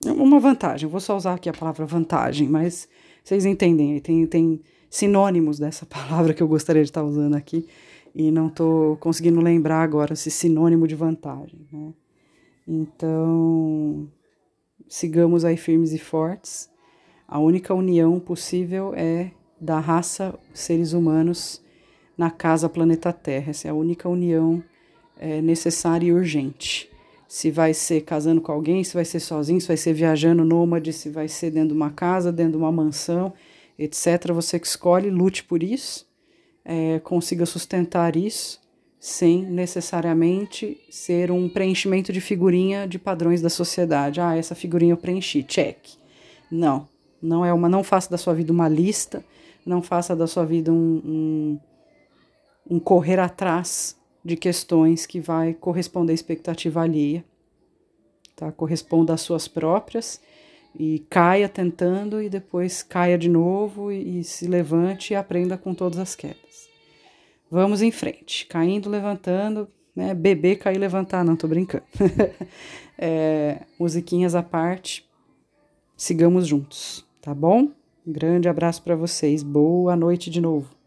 uma 0.05 0.41
vantagem. 0.41 0.89
Vou 0.89 1.01
só 1.01 1.17
usar 1.17 1.35
aqui 1.35 1.49
a 1.49 1.53
palavra 1.53 1.87
vantagem, 1.87 2.49
mas 2.49 2.89
vocês 3.23 3.45
entendem, 3.45 3.99
tem, 4.01 4.27
tem 4.27 4.61
sinônimos 4.89 5.59
dessa 5.59 5.85
palavra 5.87 6.33
que 6.35 6.43
eu 6.43 6.49
gostaria 6.49 6.83
de 6.83 6.91
estar 6.91 7.03
usando 7.03 7.35
aqui 7.35 7.67
e 8.15 8.31
não 8.31 8.47
estou 8.49 8.97
conseguindo 8.97 9.41
lembrar 9.41 9.83
agora 9.83 10.15
esse 10.15 10.31
sinônimo 10.31 10.89
de 10.89 10.95
vantagem. 10.95 11.67
Né? 11.71 11.93
Então, 12.67 14.09
sigamos 14.89 15.45
aí 15.45 15.57
firmes 15.57 15.93
e 15.93 15.99
fortes. 15.99 16.71
A 17.29 17.39
única 17.39 17.75
união 17.75 18.19
possível 18.19 18.95
é 18.95 19.33
da 19.61 19.79
raça 19.79 20.35
seres 20.53 20.93
humanos 20.93 21.63
na 22.17 22.31
casa 22.31 22.69
planeta 22.69 23.13
Terra. 23.13 23.51
Essa 23.51 23.69
é 23.69 23.71
a 23.71 23.75
única 23.75 24.09
união 24.09 24.63
é, 25.19 25.41
necessária 25.41 26.07
e 26.07 26.13
urgente. 26.13 26.91
Se 27.29 27.51
vai 27.51 27.75
ser 27.75 28.03
casando 28.03 28.41
com 28.41 28.53
alguém, 28.53 28.85
se 28.85 28.95
vai 28.95 29.05
ser 29.05 29.21
sozinho, 29.21 29.61
se 29.61 29.69
vai 29.69 29.77
ser 29.77 29.93
viajando 29.93 30.45
nômade, 30.45 30.93
se 30.93 31.11
vai 31.11 31.29
ser 31.29 31.51
dentro 31.51 31.69
de 31.69 31.75
uma 31.75 31.91
casa, 31.91 32.33
dentro 32.33 32.53
de 32.53 32.59
uma 32.59 32.71
mansão, 32.71 33.33
etc. 33.79 34.33
Você 34.33 34.59
que 34.59 34.67
escolhe, 34.67 35.11
lute 35.11 35.43
por 35.43 35.63
isso, 35.63 36.07
é, 36.65 37.01
consiga 37.01 37.45
sustentar 37.45 38.17
isso 38.17 38.61
sem 38.99 39.45
necessariamente 39.45 40.81
ser 40.91 41.31
um 41.31 41.49
preenchimento 41.49 42.13
de 42.13 42.21
figurinha 42.21 42.89
de 42.89 42.99
padrões 42.99 43.41
da 43.41 43.49
sociedade. 43.49 44.21
Ah, 44.21 44.37
essa 44.37 44.55
figurinha 44.55 44.95
eu 44.95 44.97
preenchi, 44.97 45.43
check. 45.45 45.77
Não, 46.51 46.89
não 47.23 47.45
é 47.45 47.53
uma. 47.53 47.69
Não 47.69 47.85
faça 47.85 48.11
da 48.11 48.19
sua 48.19 48.35
vida 48.35 48.53
uma 48.53 48.69
lista, 48.69 49.25
não 49.67 49.83
faça 49.83 50.15
da 50.15 50.27
sua 50.27 50.47
vida 50.47 50.73
um, 50.73 51.03
um, 51.05 51.61
um 52.71 52.79
correr 52.79 53.19
atrás 53.19 54.01
de 54.25 54.37
questões 54.37 55.05
que 55.05 55.21
vai 55.21 55.53
corresponder 55.53 56.13
à 56.13 56.15
expectativa 56.15 56.83
alheia. 56.83 57.25
Tá? 58.37 58.53
Corresponda 58.53 59.13
às 59.13 59.21
suas 59.21 59.49
próprias 59.49 60.21
e 60.79 61.01
caia 61.11 61.49
tentando 61.49 62.23
e 62.23 62.29
depois 62.29 62.83
caia 62.83 63.19
de 63.19 63.29
novo 63.29 63.91
e, 63.91 64.21
e 64.21 64.25
se 64.25 64.47
levante 64.47 65.13
e 65.13 65.17
aprenda 65.17 65.59
com 65.59 65.75
todas 65.75 65.99
as 65.99 66.15
quedas. 66.15 66.69
Vamos 67.51 67.83
em 67.83 67.91
frente. 67.91 68.47
Caindo, 68.47 68.91
levantando, 68.91 69.69
né? 69.95 70.15
Beber, 70.15 70.57
cair, 70.57 70.79
levantar. 70.79 71.25
Não, 71.25 71.37
tô 71.37 71.49
brincando. 71.49 71.85
é, 72.99 73.63
musiquinhas 73.79 74.35
à 74.35 74.43
parte. 74.43 75.09
Sigamos 75.97 76.47
juntos, 76.47 77.07
tá 77.23 77.35
bom? 77.35 77.71
Grande 78.09 78.49
abraço 78.49 78.85
para 78.85 78.95
vocês. 78.95 79.43
Boa 79.43 79.97
noite 79.97 80.31
de 80.31 80.41
novo. 80.41 80.76